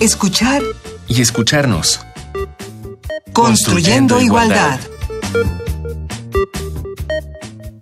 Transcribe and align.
escuchar 0.00 0.62
y 1.08 1.20
escucharnos. 1.20 2.00
Construyendo, 3.32 4.20
igualdad. 4.20 4.78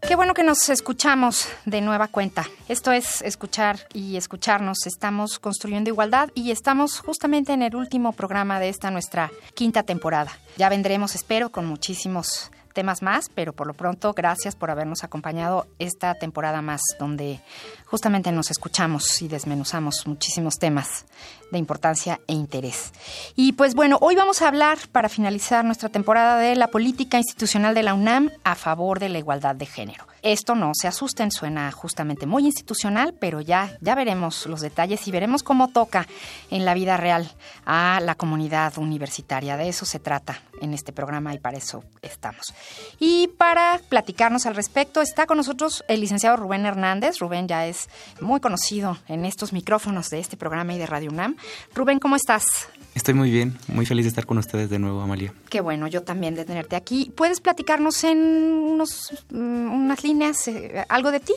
Qué 0.06 0.16
bueno 0.16 0.32
que 0.32 0.42
nos 0.42 0.68
escuchamos 0.70 1.46
de 1.66 1.82
nueva 1.82 2.08
cuenta. 2.08 2.46
Esto 2.68 2.92
es 2.92 3.20
escuchar 3.20 3.80
y 3.92 4.16
escucharnos. 4.16 4.86
Estamos 4.86 5.38
construyendo 5.38 5.90
igualdad 5.90 6.30
y 6.34 6.52
estamos 6.52 7.00
justamente 7.00 7.52
en 7.52 7.62
el 7.62 7.76
último 7.76 8.12
programa 8.12 8.60
de 8.60 8.70
esta 8.70 8.90
nuestra 8.90 9.30
quinta 9.54 9.82
temporada. 9.82 10.32
Ya 10.56 10.70
vendremos, 10.70 11.14
espero, 11.14 11.50
con 11.50 11.66
muchísimos 11.66 12.50
temas 12.76 13.00
más, 13.00 13.30
pero 13.34 13.54
por 13.54 13.66
lo 13.66 13.72
pronto 13.72 14.12
gracias 14.12 14.54
por 14.54 14.70
habernos 14.70 15.02
acompañado 15.02 15.66
esta 15.78 16.14
temporada 16.14 16.60
más, 16.60 16.82
donde 17.00 17.40
justamente 17.86 18.30
nos 18.32 18.50
escuchamos 18.50 19.22
y 19.22 19.28
desmenuzamos 19.28 20.06
muchísimos 20.06 20.58
temas 20.58 21.06
de 21.50 21.58
importancia 21.58 22.20
e 22.26 22.32
interés. 22.32 22.92
Y 23.34 23.52
pues 23.52 23.74
bueno, 23.74 23.98
hoy 24.00 24.14
vamos 24.14 24.42
a 24.42 24.48
hablar, 24.48 24.78
para 24.92 25.08
finalizar 25.08 25.64
nuestra 25.64 25.88
temporada, 25.88 26.38
de 26.38 26.56
la 26.56 26.68
política 26.68 27.18
institucional 27.18 27.74
de 27.74 27.82
la 27.82 27.94
UNAM 27.94 28.30
a 28.44 28.54
favor 28.54 28.98
de 28.98 29.08
la 29.08 29.18
igualdad 29.18 29.54
de 29.54 29.66
género. 29.66 30.06
Esto 30.22 30.56
no 30.56 30.72
se 30.74 30.88
asusten, 30.88 31.30
suena 31.30 31.70
justamente 31.70 32.26
muy 32.26 32.46
institucional, 32.46 33.14
pero 33.14 33.40
ya, 33.40 33.78
ya 33.80 33.94
veremos 33.94 34.46
los 34.46 34.60
detalles 34.60 35.06
y 35.06 35.12
veremos 35.12 35.44
cómo 35.44 35.68
toca 35.68 36.08
en 36.50 36.64
la 36.64 36.74
vida 36.74 36.96
real 36.96 37.30
a 37.64 38.00
la 38.02 38.16
comunidad 38.16 38.76
universitaria. 38.76 39.56
De 39.56 39.68
eso 39.68 39.84
se 39.84 40.00
trata 40.00 40.42
en 40.60 40.74
este 40.74 40.92
programa 40.92 41.32
y 41.32 41.38
para 41.38 41.58
eso 41.58 41.84
estamos. 42.02 42.54
Y 42.98 43.28
para 43.38 43.80
platicarnos 43.88 44.46
al 44.46 44.56
respecto 44.56 45.00
está 45.00 45.26
con 45.26 45.36
nosotros 45.36 45.84
el 45.86 46.00
licenciado 46.00 46.36
Rubén 46.36 46.66
Hernández. 46.66 47.18
Rubén 47.20 47.46
ya 47.46 47.66
es 47.66 47.88
muy 48.20 48.40
conocido 48.40 48.98
en 49.06 49.24
estos 49.24 49.52
micrófonos 49.52 50.10
de 50.10 50.18
este 50.18 50.36
programa 50.36 50.74
y 50.74 50.78
de 50.78 50.86
Radio 50.86 51.10
UNAM. 51.10 51.35
Rubén, 51.74 51.98
¿cómo 51.98 52.16
estás? 52.16 52.44
Estoy 52.94 53.14
muy 53.14 53.30
bien, 53.30 53.58
muy 53.68 53.84
feliz 53.84 54.06
de 54.06 54.08
estar 54.08 54.24
con 54.24 54.38
ustedes 54.38 54.70
de 54.70 54.78
nuevo, 54.78 55.02
Amalia. 55.02 55.32
Qué 55.50 55.60
bueno, 55.60 55.86
yo 55.86 56.02
también 56.02 56.34
de 56.34 56.44
tenerte 56.46 56.76
aquí. 56.76 57.12
¿Puedes 57.14 57.40
platicarnos 57.40 58.04
en 58.04 58.18
unos, 58.18 59.12
mm, 59.30 59.72
unas 59.72 60.02
líneas 60.02 60.48
eh, 60.48 60.84
algo 60.88 61.10
de 61.10 61.20
ti? 61.20 61.34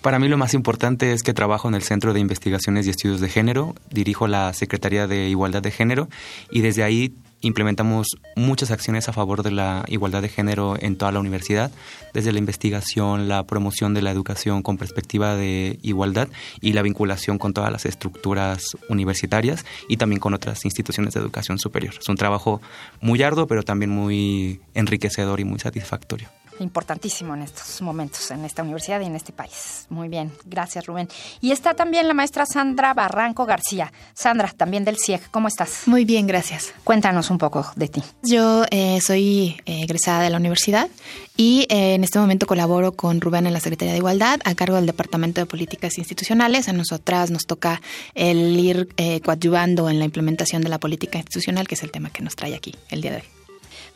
Para 0.00 0.18
mí 0.18 0.26
lo 0.28 0.36
más 0.36 0.54
importante 0.54 1.12
es 1.12 1.22
que 1.22 1.32
trabajo 1.32 1.68
en 1.68 1.74
el 1.74 1.82
Centro 1.82 2.12
de 2.12 2.18
Investigaciones 2.18 2.86
y 2.86 2.90
Estudios 2.90 3.20
de 3.20 3.28
Género, 3.28 3.74
dirijo 3.90 4.26
la 4.26 4.52
Secretaría 4.52 5.06
de 5.06 5.28
Igualdad 5.28 5.62
de 5.62 5.70
Género 5.70 6.08
y 6.50 6.60
desde 6.60 6.82
ahí 6.82 7.14
implementamos 7.42 8.08
muchas 8.36 8.70
acciones 8.70 9.08
a 9.08 9.12
favor 9.12 9.42
de 9.42 9.50
la 9.50 9.84
igualdad 9.88 10.22
de 10.22 10.28
género 10.28 10.76
en 10.80 10.96
toda 10.96 11.12
la 11.12 11.20
universidad, 11.20 11.70
desde 12.14 12.32
la 12.32 12.38
investigación, 12.38 13.28
la 13.28 13.44
promoción 13.46 13.94
de 13.94 14.02
la 14.02 14.10
educación 14.10 14.62
con 14.62 14.78
perspectiva 14.78 15.36
de 15.36 15.78
igualdad 15.82 16.28
y 16.60 16.72
la 16.72 16.82
vinculación 16.82 17.38
con 17.38 17.52
todas 17.52 17.70
las 17.70 17.84
estructuras 17.84 18.76
universitarias 18.88 19.64
y 19.88 19.96
también 19.96 20.20
con 20.20 20.34
otras 20.34 20.64
instituciones 20.64 21.14
de 21.14 21.20
educación 21.20 21.58
superior. 21.58 21.94
Es 22.00 22.08
un 22.08 22.16
trabajo 22.16 22.60
muy 23.00 23.22
arduo, 23.22 23.46
pero 23.46 23.62
también 23.62 23.90
muy 23.90 24.60
enriquecedor 24.74 25.40
y 25.40 25.44
muy 25.44 25.58
satisfactorio 25.58 26.28
importantísimo 26.62 27.34
en 27.34 27.42
estos 27.42 27.82
momentos, 27.82 28.30
en 28.30 28.44
esta 28.44 28.62
universidad 28.62 29.00
y 29.00 29.06
en 29.06 29.16
este 29.16 29.32
país. 29.32 29.86
Muy 29.90 30.08
bien, 30.08 30.32
gracias 30.44 30.86
Rubén. 30.86 31.08
Y 31.40 31.52
está 31.52 31.74
también 31.74 32.08
la 32.08 32.14
maestra 32.14 32.46
Sandra 32.46 32.94
Barranco 32.94 33.44
García. 33.44 33.92
Sandra, 34.14 34.52
también 34.56 34.84
del 34.84 34.96
CIEG, 34.98 35.30
¿cómo 35.30 35.48
estás? 35.48 35.82
Muy 35.86 36.04
bien, 36.04 36.26
gracias. 36.26 36.72
Cuéntanos 36.84 37.30
un 37.30 37.38
poco 37.38 37.66
de 37.76 37.88
ti. 37.88 38.02
Yo 38.22 38.64
eh, 38.70 39.00
soy 39.00 39.56
eh, 39.66 39.82
egresada 39.82 40.22
de 40.22 40.30
la 40.30 40.38
universidad 40.38 40.88
y 41.36 41.66
eh, 41.68 41.94
en 41.94 42.04
este 42.04 42.18
momento 42.18 42.46
colaboro 42.46 42.92
con 42.92 43.20
Rubén 43.20 43.46
en 43.46 43.52
la 43.52 43.60
Secretaría 43.60 43.92
de 43.92 43.98
Igualdad 43.98 44.40
a 44.44 44.54
cargo 44.54 44.76
del 44.76 44.86
Departamento 44.86 45.40
de 45.40 45.46
Políticas 45.46 45.98
Institucionales. 45.98 46.68
A 46.68 46.72
nosotras 46.72 47.30
nos 47.30 47.46
toca 47.46 47.80
el 48.14 48.58
ir 48.58 48.88
coadyuvando 49.22 49.88
en 49.88 49.98
la 49.98 50.04
implementación 50.04 50.62
de 50.62 50.68
la 50.68 50.78
política 50.78 51.18
institucional, 51.18 51.66
que 51.66 51.74
es 51.74 51.82
el 51.82 51.90
tema 51.90 52.10
que 52.10 52.22
nos 52.22 52.36
trae 52.36 52.54
aquí 52.54 52.74
el 52.90 53.00
día 53.00 53.12
de 53.12 53.16
hoy. 53.18 53.41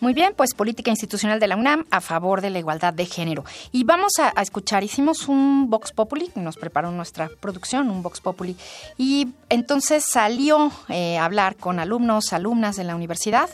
Muy 0.01 0.13
bien, 0.13 0.35
pues 0.37 0.55
política 0.55 0.91
institucional 0.91 1.41
de 1.41 1.47
la 1.47 1.57
UNAM 1.57 1.87
a 1.91 2.01
favor 2.01 2.43
de 2.43 2.51
la 2.51 2.59
igualdad 2.59 2.93
de 2.93 3.07
género. 3.07 3.45
Y 3.73 3.85
vamos 3.85 4.13
a, 4.19 4.41
escuchar, 4.43 4.85
hicimos 4.85 5.29
un 5.29 5.71
Vox 5.71 5.93
Populi, 5.93 6.31
nos 6.35 6.57
preparó 6.57 6.91
nuestra 6.91 7.31
producción, 7.41 7.91
un 7.91 8.03
Vox 8.03 8.21
Populi, 8.21 8.57
y 8.99 9.29
entonces 9.49 10.05
salió 10.05 10.71
eh, 10.89 11.17
a 11.17 11.25
hablar 11.25 11.57
con 11.57 11.79
alumnos, 11.79 12.33
alumnas 12.33 12.77
de 12.77 12.85
la 12.85 12.95
universidad. 12.95 13.49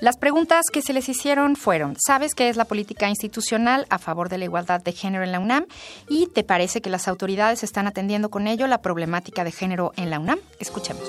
Las 0.00 0.16
preguntas 0.16 0.66
que 0.72 0.80
se 0.80 0.94
les 0.94 1.08
hicieron 1.10 1.56
fueron, 1.56 1.94
¿sabes 1.98 2.34
qué 2.34 2.48
es 2.48 2.56
la 2.56 2.64
política 2.64 3.08
institucional 3.08 3.86
a 3.90 3.98
favor 3.98 4.30
de 4.30 4.38
la 4.38 4.46
igualdad 4.46 4.82
de 4.82 4.92
género 4.92 5.24
en 5.24 5.30
la 5.30 5.38
UNAM? 5.38 5.66
¿Y 6.08 6.26
te 6.28 6.42
parece 6.42 6.80
que 6.80 6.88
las 6.88 7.06
autoridades 7.06 7.62
están 7.62 7.86
atendiendo 7.86 8.30
con 8.30 8.46
ello 8.46 8.66
la 8.66 8.80
problemática 8.80 9.44
de 9.44 9.52
género 9.52 9.92
en 9.96 10.08
la 10.08 10.18
UNAM? 10.18 10.38
Escuchemos. 10.58 11.02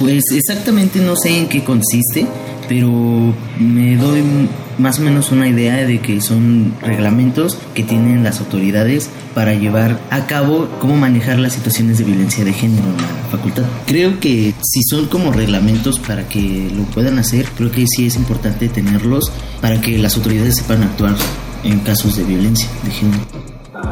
Pues 0.00 0.24
exactamente 0.32 0.98
no 0.98 1.14
sé 1.14 1.28
en 1.36 1.46
qué 1.46 1.62
consiste, 1.62 2.26
pero 2.70 2.88
me 3.58 3.98
doy 3.98 4.22
más 4.78 4.98
o 4.98 5.02
menos 5.02 5.30
una 5.30 5.46
idea 5.46 5.76
de 5.86 6.00
que 6.00 6.22
son 6.22 6.72
reglamentos 6.80 7.58
que 7.74 7.82
tienen 7.82 8.24
las 8.24 8.40
autoridades 8.40 9.10
para 9.34 9.52
llevar 9.52 10.00
a 10.08 10.26
cabo 10.26 10.70
cómo 10.80 10.96
manejar 10.96 11.38
las 11.38 11.52
situaciones 11.52 11.98
de 11.98 12.04
violencia 12.04 12.46
de 12.46 12.54
género 12.54 12.84
en 12.88 12.96
la 12.96 13.28
facultad. 13.30 13.64
Creo 13.86 14.18
que 14.20 14.54
si 14.62 14.82
son 14.84 15.04
como 15.06 15.32
reglamentos 15.32 16.00
para 16.00 16.26
que 16.26 16.72
lo 16.74 16.84
puedan 16.84 17.18
hacer, 17.18 17.44
creo 17.54 17.70
que 17.70 17.84
sí 17.86 18.06
es 18.06 18.16
importante 18.16 18.70
tenerlos 18.70 19.30
para 19.60 19.82
que 19.82 19.98
las 19.98 20.16
autoridades 20.16 20.56
sepan 20.56 20.82
actuar 20.82 21.14
en 21.62 21.78
casos 21.80 22.16
de 22.16 22.24
violencia 22.24 22.70
de 22.84 22.90
género. 22.90 23.20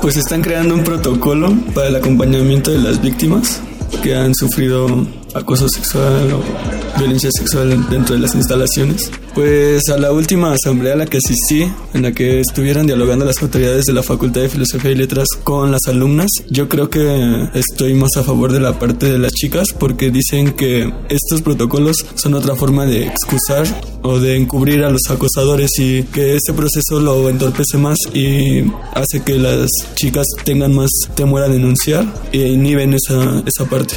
Pues 0.00 0.16
están 0.16 0.40
creando 0.40 0.74
un 0.74 0.84
protocolo 0.84 1.54
para 1.74 1.88
el 1.88 1.96
acompañamiento 1.96 2.70
de 2.70 2.78
las 2.78 3.02
víctimas 3.02 3.60
que 4.02 4.14
han 4.14 4.34
sufrido 4.34 5.06
acoso 5.34 5.68
sexual 5.68 6.32
o 6.32 6.98
violencia 6.98 7.30
sexual 7.30 7.88
dentro 7.88 8.14
de 8.14 8.22
las 8.22 8.34
instalaciones. 8.34 9.10
Pues 9.34 9.88
a 9.88 9.98
la 9.98 10.12
última 10.12 10.52
asamblea 10.52 10.94
a 10.94 10.96
la 10.96 11.06
que 11.06 11.18
asistí, 11.18 11.70
en 11.94 12.02
la 12.02 12.12
que 12.12 12.40
estuvieron 12.40 12.86
dialogando 12.86 13.24
las 13.24 13.40
autoridades 13.42 13.84
de 13.84 13.92
la 13.92 14.02
Facultad 14.02 14.40
de 14.40 14.48
Filosofía 14.48 14.90
y 14.90 14.96
Letras 14.96 15.28
con 15.44 15.70
las 15.70 15.86
alumnas, 15.86 16.30
yo 16.50 16.68
creo 16.68 16.90
que 16.90 17.48
estoy 17.54 17.94
más 17.94 18.16
a 18.16 18.24
favor 18.24 18.52
de 18.52 18.60
la 18.60 18.78
parte 18.78 19.12
de 19.12 19.18
las 19.18 19.32
chicas 19.32 19.68
porque 19.78 20.10
dicen 20.10 20.52
que 20.52 20.92
estos 21.08 21.42
protocolos 21.42 21.96
son 22.14 22.34
otra 22.34 22.56
forma 22.56 22.84
de 22.86 23.06
excusar 23.06 23.66
o 24.02 24.18
de 24.18 24.36
encubrir 24.36 24.82
a 24.84 24.90
los 24.90 25.02
acosadores 25.08 25.70
y 25.78 26.02
que 26.04 26.36
este 26.36 26.52
proceso 26.52 27.00
lo 27.00 27.28
entorpece 27.28 27.78
más 27.78 27.96
y 28.14 28.64
hace 28.94 29.22
que 29.24 29.38
las 29.38 29.68
chicas 29.94 30.26
tengan 30.44 30.74
más 30.74 30.90
temor 31.14 31.42
a 31.42 31.48
denunciar 31.48 32.06
e 32.32 32.48
inhiben 32.48 32.94
esa, 32.94 33.42
esa 33.46 33.64
parte. 33.68 33.96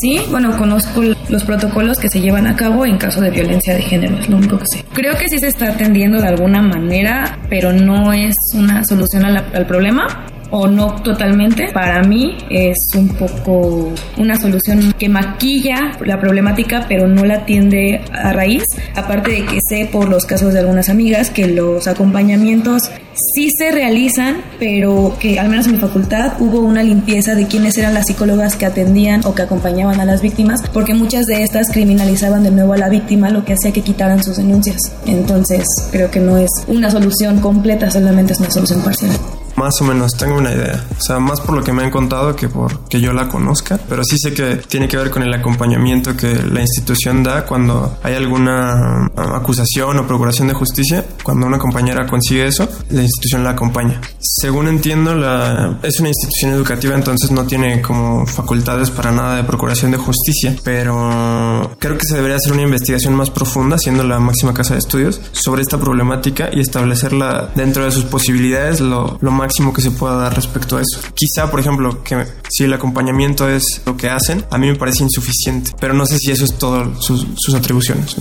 Sí, 0.00 0.20
bueno, 0.30 0.56
conozco 0.56 1.02
los 1.28 1.44
protocolos 1.44 1.98
que 1.98 2.08
se 2.08 2.20
llevan 2.20 2.46
a 2.46 2.56
cabo 2.56 2.86
en 2.86 2.98
caso 2.98 3.20
de 3.20 3.30
violencia 3.30 3.74
de 3.74 3.82
género, 3.82 4.16
es 4.18 4.28
lo 4.28 4.36
único 4.36 4.58
que 4.58 4.64
sé. 4.72 4.84
Creo 4.92 5.16
que 5.16 5.28
sí 5.28 5.38
se 5.38 5.48
está 5.48 5.68
atendiendo 5.68 6.20
de 6.20 6.28
alguna 6.28 6.62
manera, 6.62 7.38
pero 7.48 7.72
no 7.72 8.12
es 8.12 8.34
una 8.54 8.84
solución 8.84 9.24
al 9.24 9.66
problema 9.66 10.26
o 10.52 10.68
no 10.68 10.96
totalmente, 10.96 11.72
para 11.72 12.02
mí 12.02 12.36
es 12.50 12.76
un 12.94 13.08
poco 13.08 13.90
una 14.18 14.38
solución 14.38 14.92
que 14.98 15.08
maquilla 15.08 15.96
la 16.04 16.20
problemática 16.20 16.84
pero 16.86 17.08
no 17.08 17.24
la 17.24 17.36
atiende 17.36 18.02
a 18.12 18.34
raíz, 18.34 18.62
aparte 18.94 19.30
de 19.30 19.46
que 19.46 19.58
sé 19.66 19.88
por 19.90 20.10
los 20.10 20.26
casos 20.26 20.52
de 20.52 20.60
algunas 20.60 20.90
amigas 20.90 21.30
que 21.30 21.46
los 21.46 21.88
acompañamientos 21.88 22.90
sí 23.14 23.48
se 23.56 23.70
realizan, 23.70 24.42
pero 24.58 25.16
que 25.18 25.38
al 25.38 25.48
menos 25.48 25.66
en 25.66 25.72
mi 25.72 25.78
facultad 25.78 26.34
hubo 26.40 26.60
una 26.60 26.82
limpieza 26.82 27.34
de 27.34 27.46
quiénes 27.46 27.76
eran 27.78 27.94
las 27.94 28.06
psicólogas 28.06 28.56
que 28.56 28.66
atendían 28.66 29.22
o 29.24 29.34
que 29.34 29.42
acompañaban 29.42 30.00
a 30.00 30.04
las 30.04 30.22
víctimas, 30.22 30.60
porque 30.72 30.94
muchas 30.94 31.26
de 31.26 31.42
estas 31.42 31.70
criminalizaban 31.70 32.42
de 32.42 32.50
nuevo 32.50 32.72
a 32.72 32.78
la 32.78 32.88
víctima, 32.88 33.30
lo 33.30 33.44
que 33.44 33.54
hacía 33.54 33.72
que 33.72 33.82
quitaran 33.82 34.22
sus 34.22 34.36
denuncias. 34.36 34.80
Entonces, 35.06 35.64
creo 35.90 36.10
que 36.10 36.20
no 36.20 36.36
es 36.36 36.50
una 36.66 36.90
solución 36.90 37.40
completa, 37.40 37.90
solamente 37.90 38.32
es 38.32 38.40
una 38.40 38.50
solución 38.50 38.80
parcial. 38.82 39.12
Más 39.56 39.80
o 39.80 39.84
menos 39.84 40.16
tengo 40.16 40.36
una 40.36 40.52
idea. 40.52 40.84
O 40.98 41.02
sea, 41.02 41.18
más 41.18 41.40
por 41.40 41.54
lo 41.54 41.62
que 41.62 41.72
me 41.72 41.82
han 41.82 41.90
contado 41.90 42.34
que 42.34 42.48
por 42.48 42.88
que 42.88 43.00
yo 43.00 43.12
la 43.12 43.28
conozca. 43.28 43.78
Pero 43.88 44.02
sí 44.04 44.16
sé 44.18 44.32
que 44.32 44.56
tiene 44.56 44.88
que 44.88 44.96
ver 44.96 45.10
con 45.10 45.22
el 45.22 45.32
acompañamiento 45.32 46.16
que 46.16 46.34
la 46.34 46.60
institución 46.60 47.22
da 47.22 47.44
cuando 47.44 47.98
hay 48.02 48.14
alguna 48.14 49.06
ah, 49.16 49.36
acusación 49.36 49.98
o 49.98 50.06
procuración 50.06 50.48
de 50.48 50.54
justicia. 50.54 51.04
Cuando 51.22 51.46
una 51.46 51.58
compañera 51.58 52.06
consigue 52.06 52.46
eso, 52.46 52.68
la 52.90 53.02
institución 53.02 53.44
la 53.44 53.50
acompaña. 53.50 54.00
Según 54.18 54.68
entiendo, 54.68 55.14
la, 55.14 55.78
es 55.82 56.00
una 56.00 56.08
institución 56.08 56.52
educativa, 56.52 56.94
entonces 56.94 57.30
no 57.30 57.46
tiene 57.46 57.82
como 57.82 58.26
facultades 58.26 58.90
para 58.90 59.12
nada 59.12 59.36
de 59.36 59.44
procuración 59.44 59.90
de 59.90 59.98
justicia. 59.98 60.56
Pero 60.64 61.76
creo 61.78 61.98
que 61.98 62.06
se 62.06 62.16
debería 62.16 62.36
hacer 62.36 62.52
una 62.52 62.62
investigación 62.62 63.14
más 63.14 63.30
profunda, 63.30 63.78
siendo 63.78 64.02
la 64.04 64.18
máxima 64.18 64.54
casa 64.54 64.74
de 64.74 64.80
estudios, 64.80 65.20
sobre 65.32 65.62
esta 65.62 65.78
problemática 65.78 66.48
y 66.52 66.60
establecerla 66.60 67.50
dentro 67.54 67.84
de 67.84 67.90
sus 67.90 68.04
posibilidades 68.04 68.80
lo 68.80 69.18
más 69.20 69.41
máximo 69.42 69.72
que 69.72 69.80
se 69.80 69.90
pueda 69.90 70.14
dar 70.14 70.34
respecto 70.34 70.76
a 70.76 70.82
eso. 70.82 71.00
Quizá, 71.14 71.50
por 71.50 71.58
ejemplo, 71.58 72.04
que 72.04 72.24
si 72.48 72.62
el 72.62 72.72
acompañamiento 72.72 73.48
es 73.48 73.82
lo 73.84 73.96
que 73.96 74.08
hacen, 74.08 74.44
a 74.50 74.56
mí 74.56 74.68
me 74.68 74.76
parece 74.76 75.02
insuficiente, 75.02 75.72
pero 75.80 75.94
no 75.94 76.06
sé 76.06 76.16
si 76.18 76.30
eso 76.30 76.44
es 76.44 76.56
todo 76.58 77.00
sus, 77.02 77.26
sus 77.36 77.54
atribuciones. 77.54 78.16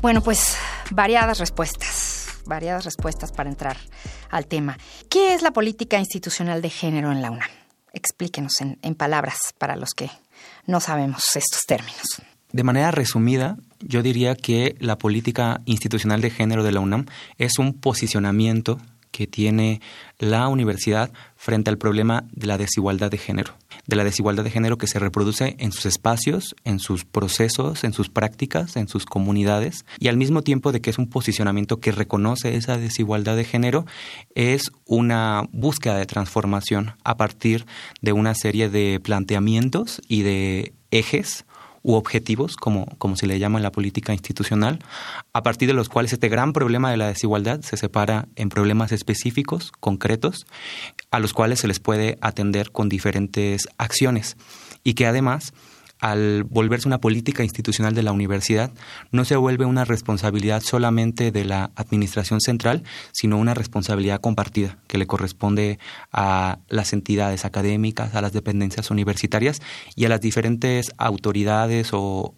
Bueno, 0.00 0.22
pues 0.22 0.56
variadas 0.90 1.38
respuestas 1.38 2.14
variadas 2.46 2.86
respuestas 2.86 3.30
para 3.30 3.50
entrar 3.50 3.76
al 4.30 4.46
tema. 4.46 4.78
¿Qué 5.10 5.34
es 5.34 5.42
la 5.42 5.50
política 5.50 5.98
institucional 5.98 6.62
de 6.62 6.70
género 6.70 7.12
en 7.12 7.20
la 7.20 7.30
UNAM? 7.30 7.50
Explíquenos 7.92 8.52
en 8.62 8.94
palabras 8.94 9.36
para 9.58 9.76
los 9.76 9.90
que 9.90 10.10
no 10.66 10.80
sabemos 10.80 11.36
estos 11.36 11.60
términos. 11.66 12.22
De 12.50 12.64
manera 12.64 12.90
resumida, 12.90 13.58
yo 13.80 14.02
diría 14.02 14.34
que 14.34 14.76
la 14.80 14.98
política 14.98 15.60
institucional 15.64 16.20
de 16.20 16.30
género 16.30 16.62
de 16.62 16.72
la 16.72 16.80
UNAM 16.80 17.06
es 17.36 17.58
un 17.58 17.74
posicionamiento 17.74 18.78
que 19.10 19.26
tiene 19.26 19.80
la 20.18 20.48
universidad 20.48 21.10
frente 21.36 21.70
al 21.70 21.78
problema 21.78 22.24
de 22.32 22.46
la 22.46 22.58
desigualdad 22.58 23.10
de 23.10 23.18
género, 23.18 23.54
de 23.86 23.96
la 23.96 24.04
desigualdad 24.04 24.44
de 24.44 24.50
género 24.50 24.78
que 24.78 24.86
se 24.86 24.98
reproduce 24.98 25.56
en 25.58 25.72
sus 25.72 25.86
espacios, 25.86 26.54
en 26.64 26.78
sus 26.78 27.04
procesos, 27.04 27.84
en 27.84 27.92
sus 27.92 28.10
prácticas, 28.10 28.76
en 28.76 28.88
sus 28.88 29.06
comunidades, 29.06 29.84
y 29.98 30.08
al 30.08 30.16
mismo 30.16 30.42
tiempo 30.42 30.72
de 30.72 30.80
que 30.80 30.90
es 30.90 30.98
un 30.98 31.08
posicionamiento 31.08 31.80
que 31.80 31.92
reconoce 31.92 32.56
esa 32.56 32.76
desigualdad 32.76 33.36
de 33.36 33.44
género, 33.44 33.86
es 34.34 34.70
una 34.84 35.48
búsqueda 35.52 35.96
de 35.96 36.06
transformación 36.06 36.92
a 37.04 37.16
partir 37.16 37.66
de 38.00 38.12
una 38.12 38.34
serie 38.34 38.68
de 38.68 39.00
planteamientos 39.00 40.00
y 40.06 40.22
de 40.22 40.74
ejes 40.90 41.44
u 41.88 41.94
objetivos, 41.94 42.56
como, 42.56 42.84
como 42.98 43.16
se 43.16 43.26
le 43.26 43.38
llama 43.38 43.58
en 43.58 43.62
la 43.62 43.72
política 43.72 44.12
institucional, 44.12 44.78
a 45.32 45.42
partir 45.42 45.68
de 45.68 45.72
los 45.72 45.88
cuales 45.88 46.12
este 46.12 46.28
gran 46.28 46.52
problema 46.52 46.90
de 46.90 46.98
la 46.98 47.06
desigualdad 47.06 47.62
se 47.62 47.78
separa 47.78 48.28
en 48.36 48.50
problemas 48.50 48.92
específicos, 48.92 49.72
concretos, 49.80 50.46
a 51.10 51.18
los 51.18 51.32
cuales 51.32 51.60
se 51.60 51.66
les 51.66 51.80
puede 51.80 52.18
atender 52.20 52.72
con 52.72 52.90
diferentes 52.90 53.68
acciones. 53.78 54.36
Y 54.84 54.92
que 54.92 55.06
además 55.06 55.54
al 56.00 56.44
volverse 56.44 56.88
una 56.88 57.00
política 57.00 57.42
institucional 57.42 57.94
de 57.94 58.02
la 58.02 58.12
universidad, 58.12 58.72
no 59.10 59.24
se 59.24 59.36
vuelve 59.36 59.64
una 59.64 59.84
responsabilidad 59.84 60.62
solamente 60.62 61.30
de 61.30 61.44
la 61.44 61.70
administración 61.76 62.40
central, 62.40 62.84
sino 63.12 63.38
una 63.38 63.54
responsabilidad 63.54 64.20
compartida 64.20 64.78
que 64.86 64.98
le 64.98 65.06
corresponde 65.06 65.78
a 66.12 66.58
las 66.68 66.92
entidades 66.92 67.44
académicas, 67.44 68.14
a 68.14 68.22
las 68.22 68.32
dependencias 68.32 68.90
universitarias 68.90 69.60
y 69.96 70.04
a 70.04 70.08
las 70.08 70.20
diferentes 70.20 70.92
autoridades 70.98 71.90
o, 71.92 72.34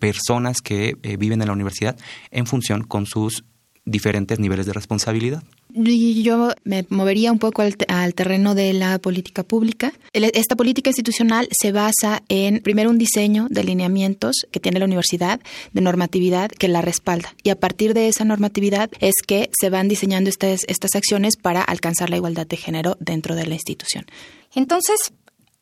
personas 0.00 0.60
que 0.60 0.96
eh, 1.02 1.16
viven 1.16 1.40
en 1.40 1.46
la 1.46 1.52
universidad 1.52 1.96
en 2.30 2.46
función 2.46 2.82
con 2.82 3.06
sus 3.06 3.44
diferentes 3.84 4.38
niveles 4.38 4.66
de 4.66 4.72
responsabilidad. 4.72 5.42
Yo 5.74 6.52
me 6.62 6.86
movería 6.88 7.32
un 7.32 7.38
poco 7.38 7.62
al, 7.62 8.14
terreno 8.14 8.54
de 8.54 8.72
la 8.72 8.98
política 8.98 9.42
pública. 9.42 9.92
Esta 10.12 10.54
política 10.54 10.90
institucional 10.90 11.48
se 11.50 11.72
basa 11.72 12.22
en, 12.28 12.60
primero, 12.60 12.90
un 12.90 12.98
diseño 12.98 13.48
de 13.50 13.64
lineamientos 13.64 14.46
que 14.52 14.60
tiene 14.60 14.78
la 14.78 14.84
universidad, 14.84 15.40
de 15.72 15.80
normatividad 15.80 16.50
que 16.50 16.68
la 16.68 16.80
respalda. 16.80 17.34
Y 17.42 17.50
a 17.50 17.58
partir 17.58 17.92
de 17.92 18.08
esa 18.08 18.24
normatividad 18.24 18.90
es 19.00 19.14
que 19.26 19.50
se 19.58 19.68
van 19.68 19.88
diseñando 19.88 20.30
estas, 20.30 20.60
estas 20.68 20.94
acciones 20.94 21.36
para 21.36 21.62
alcanzar 21.62 22.08
la 22.08 22.16
igualdad 22.16 22.46
de 22.46 22.56
género 22.56 22.96
dentro 23.00 23.34
de 23.34 23.46
la 23.46 23.54
institución. 23.54 24.06
Entonces, 24.54 25.12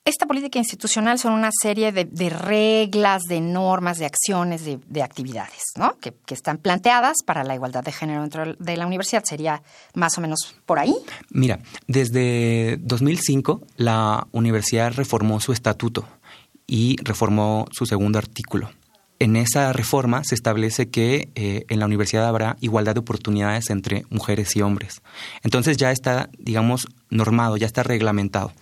esta 0.05 0.27
política 0.27 0.59
institucional 0.59 1.19
son 1.19 1.33
una 1.33 1.51
serie 1.53 1.93
de, 1.93 2.31
reglas, 2.31 3.23
de 3.29 3.41
normas, 3.41 3.99
de 3.99 4.07
acciones, 4.07 4.65
de, 4.65 5.03
actividades, 5.03 5.63
¿no? 5.79 5.97
Que, 6.01 6.13
están 6.29 6.59
planteadas 6.59 7.19
para 7.25 7.45
la 7.45 7.55
igualdad 7.55 7.85
de 7.85 7.93
género 7.93 8.23
dentro 8.23 8.55
de 8.59 8.77
la 8.77 8.87
universidad. 8.87 9.23
¿Sería 9.25 9.63
más 9.95 10.17
o 10.19 10.21
menos 10.21 10.57
por 10.67 10.79
ahí? 10.79 10.95
Mira, 11.31 11.61
desde 11.87 12.79
2005 12.81 13.61
la 13.77 14.27
universidad 14.33 14.93
reformó 14.93 15.41
su 15.41 15.53
estatuto 15.53 16.09
y 16.67 16.97
reformó 17.03 17.67
su 17.71 17.87
segundo 17.87 18.19
artículo. 18.19 18.71
En 19.19 19.37
esa 19.37 19.73
reforma 19.73 20.25
se 20.25 20.35
establece 20.35 20.91
que 20.91 21.29
eh, 21.37 21.65
en 21.69 21.79
la 21.79 21.87
universidad 21.87 22.27
habrá 22.27 22.57
igualdad 22.61 22.95
de 22.95 23.01
oportunidades 23.01 23.71
entre 23.71 24.05
mujeres 24.11 24.57
y 24.57 24.63
hombres. 24.63 25.01
Entonces 25.45 25.77
ya 25.77 25.93
está, 25.93 26.29
digamos, 26.39 26.89
normado, 27.09 27.57
ya 27.57 27.67
está 27.67 27.85
reglamentado 27.85 28.53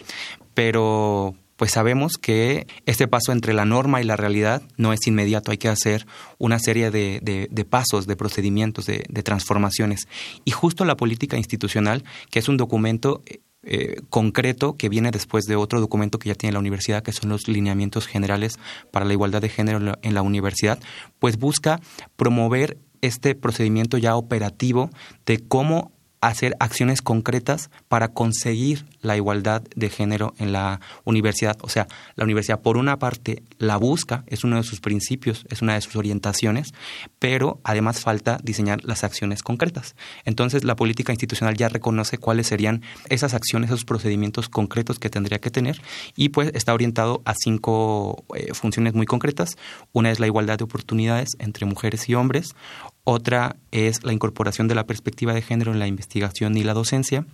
pero 0.60 1.34
pues 1.56 1.70
sabemos 1.70 2.18
que 2.18 2.66
este 2.84 3.08
paso 3.08 3.32
entre 3.32 3.54
la 3.54 3.64
norma 3.64 4.02
y 4.02 4.04
la 4.04 4.16
realidad 4.16 4.60
no 4.76 4.92
es 4.92 5.06
inmediato, 5.06 5.50
hay 5.50 5.56
que 5.56 5.68
hacer 5.68 6.06
una 6.36 6.58
serie 6.58 6.90
de, 6.90 7.66
pasos, 7.66 8.06
de 8.06 8.14
procedimientos, 8.14 8.84
de, 8.84 9.22
transformaciones. 9.22 10.06
Y 10.44 10.50
justo 10.50 10.84
la 10.84 10.98
política 10.98 11.38
institucional, 11.38 12.04
que 12.30 12.40
es 12.40 12.48
un 12.50 12.58
documento 12.58 13.22
eh, 13.62 14.02
concreto 14.10 14.76
que 14.76 14.90
viene 14.90 15.10
después 15.12 15.46
de 15.46 15.56
otro 15.56 15.80
documento 15.80 16.18
que 16.18 16.28
ya 16.28 16.34
tiene 16.34 16.52
la 16.52 16.58
universidad, 16.58 17.02
que 17.02 17.12
son 17.12 17.30
los 17.30 17.48
lineamientos 17.48 18.06
generales 18.06 18.58
para 18.90 19.06
la 19.06 19.14
igualdad 19.14 19.40
de 19.40 19.48
género 19.48 19.96
en 20.02 20.14
la 20.14 20.20
universidad, 20.20 20.78
pues 21.20 21.38
busca 21.38 21.80
promover 22.16 22.76
este 23.00 23.34
procedimiento 23.34 23.96
ya 23.96 24.14
operativo 24.14 24.90
de 25.24 25.38
cómo 25.38 25.90
hacer 26.20 26.54
acciones 26.60 27.02
concretas 27.02 27.70
para 27.88 28.08
conseguir 28.08 28.86
la 29.00 29.16
igualdad 29.16 29.62
de 29.74 29.88
género 29.88 30.34
en 30.38 30.52
la 30.52 30.80
universidad. 31.04 31.56
O 31.62 31.68
sea, 31.68 31.86
la 32.14 32.24
universidad 32.24 32.60
por 32.60 32.76
una 32.76 32.98
parte 32.98 33.42
la 33.58 33.76
busca, 33.76 34.24
es 34.26 34.44
uno 34.44 34.56
de 34.56 34.62
sus 34.62 34.80
principios, 34.80 35.46
es 35.48 35.62
una 35.62 35.74
de 35.74 35.80
sus 35.80 35.96
orientaciones, 35.96 36.74
pero 37.18 37.60
además 37.64 38.00
falta 38.00 38.38
diseñar 38.42 38.84
las 38.84 39.04
acciones 39.04 39.42
concretas. 39.42 39.96
Entonces, 40.24 40.64
la 40.64 40.76
política 40.76 41.12
institucional 41.12 41.56
ya 41.56 41.68
reconoce 41.68 42.18
cuáles 42.18 42.48
serían 42.48 42.82
esas 43.08 43.34
acciones, 43.34 43.70
esos 43.70 43.84
procedimientos 43.84 44.48
concretos 44.48 44.98
que 44.98 45.10
tendría 45.10 45.38
que 45.38 45.50
tener 45.50 45.80
y 46.16 46.30
pues 46.30 46.50
está 46.54 46.74
orientado 46.74 47.22
a 47.24 47.34
cinco 47.34 48.24
eh, 48.34 48.52
funciones 48.52 48.94
muy 48.94 49.06
concretas. 49.06 49.56
Una 49.92 50.10
es 50.10 50.20
la 50.20 50.26
igualdad 50.26 50.58
de 50.58 50.64
oportunidades 50.64 51.30
entre 51.38 51.66
mujeres 51.66 52.08
y 52.08 52.14
hombres, 52.14 52.54
otra 53.04 53.56
es 53.70 54.04
la 54.04 54.12
incorporación 54.12 54.68
de 54.68 54.74
la 54.74 54.86
perspectiva 54.86 55.32
de 55.32 55.42
género 55.42 55.72
en 55.72 55.78
la 55.78 55.86
investigación 55.86 56.56
y 56.56 56.64
la 56.64 56.74
docencia. 56.74 57.26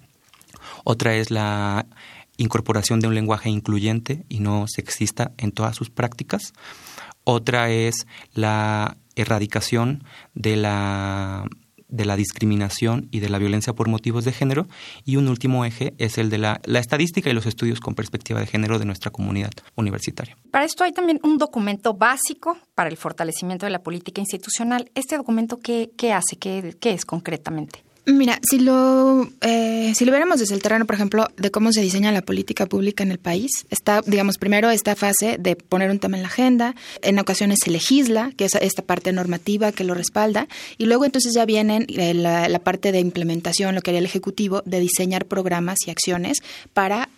Otra 0.85 1.15
es 1.15 1.31
la 1.31 1.87
incorporación 2.37 3.01
de 3.01 3.09
un 3.09 3.15
lenguaje 3.15 3.51
incluyente 3.51 4.25
y 4.29 4.41
no 4.41 4.67
sexista 4.69 5.33
en 5.39 5.53
todas 5.53 5.77
sus 5.77 5.91
prácticas. 5.91 6.53
Otra 7.25 7.71
es 7.71 8.07
la 8.33 8.97
erradicación 9.17 10.05
de 10.35 10.57
la 10.57 11.45
de 11.89 12.05
la 12.05 12.17
discriminación 12.17 13.09
y 13.11 13.21
de 13.21 13.29
la 13.29 13.39
violencia 13.39 13.73
por 13.73 13.89
motivos 13.89 14.25
de 14.25 14.33
género. 14.33 14.67
Y 15.05 15.17
un 15.17 15.29
último 15.29 15.65
eje 15.65 15.95
es 15.99 16.19
el 16.19 16.31
de 16.31 16.39
la, 16.39 16.61
estadística 16.67 17.31
y 17.31 17.33
los 17.33 17.47
estudios 17.47 17.81
con 17.81 17.95
perspectiva 17.95 18.41
de 18.41 18.47
género 18.47 18.79
de 18.79 18.85
nuestra 18.85 19.11
comunidad 19.11 19.53
universitaria. 19.77 20.37
Para 20.51 20.65
esto 20.65 20.85
hay 20.85 20.93
también 20.93 21.21
un 21.23 21.39
documento 21.39 21.95
básico 21.95 22.59
para 22.75 22.91
el 22.91 22.97
fortalecimiento 22.97 23.67
de 23.67 23.71
la 23.71 23.83
política 23.83 24.21
institucional. 24.21 24.91
¿Este 24.95 25.17
documento 25.17 25.59
qué, 25.59 25.91
qué 25.97 26.13
hace? 26.13 26.37
¿Qué, 26.37 26.77
¿Qué 26.81 26.93
es 26.93 27.05
concretamente? 27.05 27.86
Mira, 28.07 28.39
si 28.49 28.61
lo, 28.61 29.29
eh, 29.41 29.93
si 29.97 30.05
lo 30.05 30.13
viéramos 30.13 30.39
desde 30.39 30.55
el 30.55 30.63
terreno, 30.63 30.87
por 30.87 30.95
ejemplo, 30.95 31.27
de 31.37 31.51
cómo 31.51 31.73
se 31.73 31.81
diseña 31.81 32.13
la 32.13 32.23
política 32.23 32.67
pública 32.67 33.03
en 33.03 33.11
el 33.11 33.19
país, 33.19 33.51
está, 33.69 34.01
digamos, 34.07 34.39
primero 34.39 34.71
esta 34.71 34.95
fase 34.95 35.39
de 35.41 35.57
poner 35.57 35.91
un 35.91 35.99
tema 35.99 36.17
en 36.17 36.23
la 36.23 36.29
agenda, 36.29 36.77
en 37.03 37.19
ocasiones 37.19 37.59
se 37.65 37.73
legisla, 37.73 38.31
que 38.37 38.45
es 38.45 38.55
esta 38.55 38.83
parte 38.83 39.13
normativa 39.13 39.73
que 39.73 39.83
lo 39.83 39.93
respalda, 39.95 40.47
y 40.79 40.87
luego 40.87 41.05
entonces 41.05 41.35
ya 41.35 41.45
vienen 41.47 41.87
eh, 41.89 42.15
la, 42.15 42.61
parte 42.61 42.93
de 42.93 43.01
implementación, 43.01 43.75
lo 43.75 43.83
que 43.83 43.91
haría 43.91 43.99
el 43.99 44.07
Ejecutivo, 44.07 44.63
de 44.65 44.79
diseñar 44.79 45.27
programas 45.27 45.79
y 45.87 45.91
acciones 45.91 46.39
para 46.73 47.09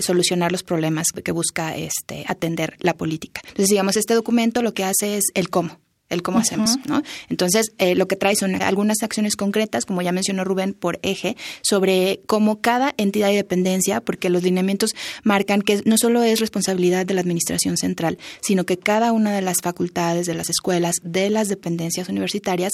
solucionar 0.00 0.50
los 0.50 0.62
problemas 0.62 1.08
que 1.08 1.32
busca 1.32 1.76
este, 1.76 2.24
atender 2.26 2.76
la 2.80 2.94
política. 2.94 3.42
Entonces, 3.44 3.68
digamos, 3.68 3.96
este 3.98 4.14
documento 4.14 4.62
lo 4.62 4.72
que 4.72 4.84
hace 4.84 5.18
es 5.18 5.24
el 5.34 5.50
cómo 5.50 5.78
el 6.10 6.22
cómo 6.22 6.38
hacemos, 6.38 6.76
¿no? 6.86 7.02
Entonces, 7.28 7.72
eh, 7.78 7.94
lo 7.94 8.06
que 8.08 8.16
trae 8.16 8.36
son 8.36 8.60
algunas 8.62 9.02
acciones 9.02 9.36
concretas, 9.36 9.86
como 9.86 10.02
ya 10.02 10.12
mencionó 10.12 10.44
Rubén, 10.44 10.74
por 10.74 10.98
eje, 11.02 11.36
sobre 11.62 12.20
cómo 12.26 12.60
cada 12.60 12.94
entidad 12.96 13.30
y 13.30 13.36
dependencia, 13.36 14.00
porque 14.00 14.28
los 14.28 14.42
lineamientos 14.42 14.90
marcan 15.22 15.62
que 15.62 15.80
no 15.84 15.96
solo 15.96 16.22
es 16.22 16.40
responsabilidad 16.40 17.06
de 17.06 17.14
la 17.14 17.20
administración 17.20 17.76
central, 17.76 18.18
sino 18.42 18.64
que 18.64 18.76
cada 18.76 19.12
una 19.12 19.32
de 19.32 19.42
las 19.42 19.58
facultades, 19.62 20.26
de 20.26 20.34
las 20.34 20.50
escuelas, 20.50 20.96
de 21.02 21.30
las 21.30 21.48
dependencias 21.48 22.08
universitarias, 22.08 22.72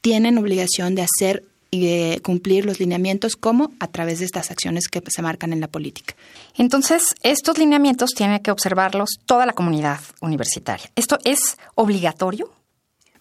tienen 0.00 0.38
obligación 0.38 0.94
de 0.94 1.02
hacer 1.02 1.42
y 1.70 1.80
de 1.84 2.20
cumplir 2.20 2.64
los 2.64 2.78
lineamientos 2.78 3.36
como 3.36 3.72
a 3.80 3.88
través 3.88 4.20
de 4.20 4.24
estas 4.24 4.50
acciones 4.50 4.88
que 4.88 5.02
se 5.08 5.22
marcan 5.22 5.52
en 5.52 5.60
la 5.60 5.68
política. 5.68 6.14
Entonces, 6.56 7.14
estos 7.22 7.58
lineamientos 7.58 8.10
tiene 8.10 8.40
que 8.40 8.50
observarlos 8.50 9.18
toda 9.26 9.46
la 9.46 9.52
comunidad 9.52 10.00
universitaria. 10.20 10.90
¿Esto 10.94 11.18
es 11.24 11.56
obligatorio? 11.74 12.50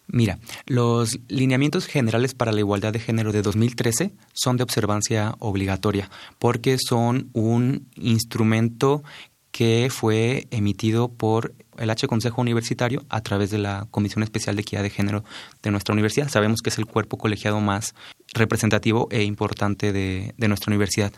Mira, 0.07 0.39
los 0.65 1.19
lineamientos 1.27 1.88
generales 1.88 2.35
para 2.35 2.51
la 2.51 2.59
igualdad 2.59 2.93
de 2.93 3.00
género 3.00 3.31
de 3.31 3.41
2013 3.41 4.12
son 4.33 4.57
de 4.57 4.63
observancia 4.63 5.35
obligatoria 5.39 6.09
porque 6.39 6.77
son 6.79 7.29
un 7.33 7.88
instrumento 7.95 9.03
que 9.51 9.88
fue 9.89 10.47
emitido 10.51 11.07
por 11.07 11.53
el 11.77 11.89
H 11.89 12.07
Consejo 12.07 12.41
Universitario 12.41 13.05
a 13.07 13.21
través 13.21 13.51
de 13.51 13.57
la 13.57 13.88
Comisión 13.89 14.21
Especial 14.21 14.55
de 14.57 14.63
Equidad 14.63 14.83
de 14.83 14.89
Género 14.89 15.24
de 15.63 15.71
nuestra 15.71 15.93
universidad. 15.93 16.27
Sabemos 16.27 16.62
que 16.62 16.69
es 16.69 16.77
el 16.77 16.85
cuerpo 16.85 17.17
colegiado 17.17 17.62
más 17.62 17.95
representativo 18.36 19.08
e 19.10 19.24
importante 19.24 19.92
de, 19.92 20.34
nuestra 20.38 20.70
universidad. 20.70 21.12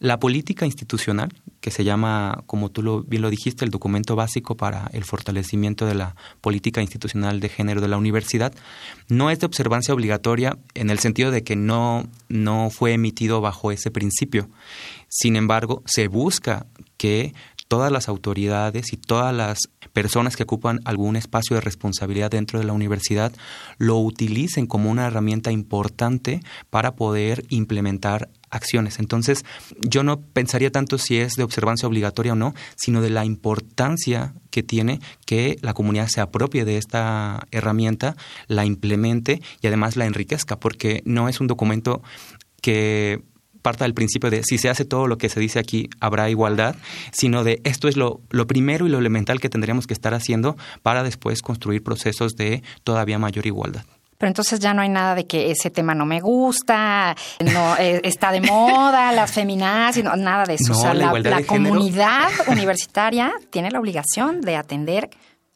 La 0.00 0.18
política 0.18 0.66
institucional, 0.66 1.32
que 1.60 1.70
se 1.70 1.84
llama, 1.84 2.42
como 2.46 2.70
tú 2.70 3.04
bien 3.06 3.22
lo 3.22 3.30
dijiste, 3.30 3.64
el 3.64 3.70
documento 3.70 4.16
básico 4.16 4.56
para 4.56 4.90
el 4.92 5.04
fortalecimiento 5.04 5.86
de 5.86 5.94
la 5.94 6.16
política 6.40 6.82
institucional 6.82 7.38
de 7.38 7.48
género 7.48 7.80
de 7.80 7.88
la 7.88 7.98
universidad, 7.98 8.52
no 9.08 9.30
es 9.30 9.38
de 9.38 9.46
observancia 9.46 9.94
obligatoria 9.94 10.58
en 10.74 10.90
el 10.90 10.98
sentido 10.98 11.30
de 11.30 11.44
que 11.44 11.54
no, 11.54 12.08
no 12.28 12.70
fue 12.70 12.94
emitido 12.94 13.40
bajo 13.40 13.70
ese 13.70 13.90
principio. 13.90 14.48
Sin 15.08 15.36
embargo, 15.36 15.82
se 15.86 16.08
busca 16.08 16.66
que 16.96 17.34
todas 17.72 17.90
las 17.90 18.10
autoridades 18.10 18.92
y 18.92 18.98
todas 18.98 19.34
las 19.34 19.70
personas 19.94 20.36
que 20.36 20.42
ocupan 20.42 20.80
algún 20.84 21.16
espacio 21.16 21.54
de 21.54 21.62
responsabilidad 21.62 22.30
dentro 22.30 22.58
de 22.58 22.66
la 22.66 22.74
universidad 22.74 23.32
lo 23.78 23.96
utilicen 23.96 24.66
como 24.66 24.90
una 24.90 25.06
herramienta 25.06 25.50
importante 25.50 26.42
para 26.68 26.96
poder 26.96 27.46
implementar 27.48 28.28
acciones. 28.50 28.98
Entonces, 28.98 29.46
yo 29.80 30.02
no 30.02 30.20
pensaría 30.20 30.70
tanto 30.70 30.98
si 30.98 31.16
es 31.16 31.32
de 31.32 31.44
observancia 31.44 31.88
obligatoria 31.88 32.34
o 32.34 32.36
no, 32.36 32.52
sino 32.76 33.00
de 33.00 33.08
la 33.08 33.24
importancia 33.24 34.34
que 34.50 34.62
tiene 34.62 35.00
que 35.24 35.56
la 35.62 35.72
comunidad 35.72 36.08
se 36.08 36.20
apropie 36.20 36.66
de 36.66 36.76
esta 36.76 37.46
herramienta, 37.52 38.16
la 38.48 38.66
implemente 38.66 39.40
y 39.62 39.66
además 39.66 39.96
la 39.96 40.04
enriquezca, 40.04 40.60
porque 40.60 41.00
no 41.06 41.26
es 41.30 41.40
un 41.40 41.46
documento 41.46 42.02
que 42.60 43.22
parta 43.62 43.84
del 43.84 43.94
principio 43.94 44.30
de 44.30 44.42
si 44.42 44.58
se 44.58 44.68
hace 44.68 44.84
todo 44.84 45.06
lo 45.06 45.18
que 45.18 45.28
se 45.28 45.40
dice 45.40 45.58
aquí, 45.58 45.88
habrá 46.00 46.28
igualdad, 46.28 46.76
sino 47.12 47.44
de 47.44 47.60
esto 47.64 47.88
es 47.88 47.96
lo, 47.96 48.20
lo 48.30 48.46
primero 48.46 48.86
y 48.86 48.90
lo 48.90 48.98
elemental 48.98 49.40
que 49.40 49.48
tendríamos 49.48 49.86
que 49.86 49.94
estar 49.94 50.14
haciendo 50.14 50.56
para 50.82 51.02
después 51.02 51.42
construir 51.42 51.82
procesos 51.82 52.36
de 52.36 52.62
todavía 52.84 53.18
mayor 53.18 53.46
igualdad 53.46 53.84
pero 54.22 54.30
entonces 54.30 54.60
ya 54.60 54.72
no 54.72 54.82
hay 54.82 54.88
nada 54.88 55.16
de 55.16 55.26
que 55.26 55.50
ese 55.50 55.68
tema 55.68 55.96
no 55.96 56.06
me 56.06 56.20
gusta, 56.20 57.16
no 57.40 57.76
eh, 57.76 58.00
está 58.04 58.30
de 58.30 58.40
moda, 58.40 59.10
las 59.10 59.32
feminazis, 59.32 60.04
nada 60.04 60.44
de 60.44 60.54
eso. 60.54 60.74
o 60.74 60.76
sea, 60.76 60.94
la, 60.94 61.42
comunidad 61.44 62.28
universitaria 62.46 63.32
tiene 63.50 63.72
la 63.72 63.80
obligación 63.80 64.40
de 64.40 64.54
atender 64.54 65.10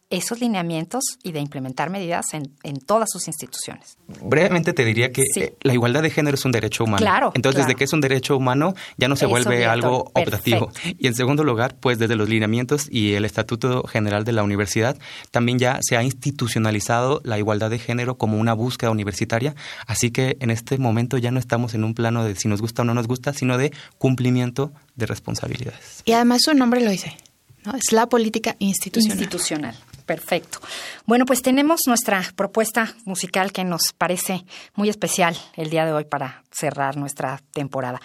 esos 0.08 0.40
lineamientos 0.40 1.02
y 1.24 1.32
de 1.32 1.40
implementar 1.40 1.90
medidas 1.90 2.26
en, 2.32 2.52
en 2.62 2.78
todas 2.78 3.08
sus 3.10 3.26
instituciones. 3.26 3.98
Brevemente 4.22 4.72
te 4.72 4.84
diría 4.84 5.10
que 5.10 5.22
eh, 5.34 5.54
la 5.62 5.74
igualdad 5.74 6.02
de 6.02 6.10
género 6.10 6.36
es 6.36 6.44
un 6.44 6.52
derecho 6.52 6.84
humano. 6.84 6.98
Claro. 6.98 7.32
Entonces, 7.34 7.64
desde 7.64 7.74
que 7.74 7.84
es 7.84 7.92
un 7.92 8.00
derecho 8.00 8.36
humano, 8.36 8.74
ya 8.96 9.08
no 9.08 9.16
se 9.16 9.26
vuelve 9.26 9.66
algo 9.66 10.10
optativo. 10.14 10.70
Y 10.98 11.08
en 11.08 11.14
segundo 11.14 11.42
lugar, 11.42 11.76
pues 11.80 11.98
desde 11.98 12.14
los 12.14 12.28
lineamientos 12.28 12.86
y 12.90 13.14
el 13.14 13.24
Estatuto 13.24 13.82
General 13.84 14.24
de 14.24 14.32
la 14.32 14.44
Universidad, 14.44 14.96
también 15.32 15.58
ya 15.58 15.78
se 15.82 15.96
ha 15.96 16.02
institucionalizado 16.04 17.20
la 17.24 17.38
igualdad 17.38 17.70
de 17.70 17.80
género 17.80 18.16
como 18.16 18.38
una 18.38 18.54
búsqueda 18.54 18.90
universitaria. 18.90 19.56
Así 19.86 20.12
que 20.12 20.36
en 20.40 20.50
este 20.50 20.78
momento 20.78 21.18
ya 21.18 21.32
no 21.32 21.40
estamos 21.40 21.74
en 21.74 21.82
un 21.82 21.94
plano 21.94 22.24
de 22.24 22.36
si 22.36 22.46
nos 22.46 22.60
gusta 22.60 22.82
o 22.82 22.84
no 22.84 22.94
nos 22.94 23.08
gusta, 23.08 23.32
sino 23.32 23.58
de 23.58 23.72
cumplimiento 23.98 24.72
de 24.94 25.06
responsabilidades. 25.06 26.02
Y 26.04 26.12
además 26.12 26.42
su 26.44 26.54
nombre 26.54 26.80
lo 26.80 26.90
dice. 26.90 27.16
¿no? 27.64 27.74
Es 27.74 27.92
la 27.92 28.08
política 28.08 28.54
institucional. 28.60 29.18
Institucional. 29.18 29.76
Perfecto. 30.06 30.60
Bueno, 31.04 31.26
pues 31.26 31.42
tenemos 31.42 31.80
nuestra 31.86 32.22
propuesta 32.36 32.94
musical 33.04 33.52
que 33.52 33.64
nos 33.64 33.92
parece 33.92 34.46
muy 34.76 34.88
especial 34.88 35.36
el 35.56 35.68
día 35.68 35.84
de 35.84 35.92
hoy 35.92 36.04
para 36.04 36.44
cerrar 36.52 36.96
nuestra 36.96 37.42
temporada. 37.52 38.00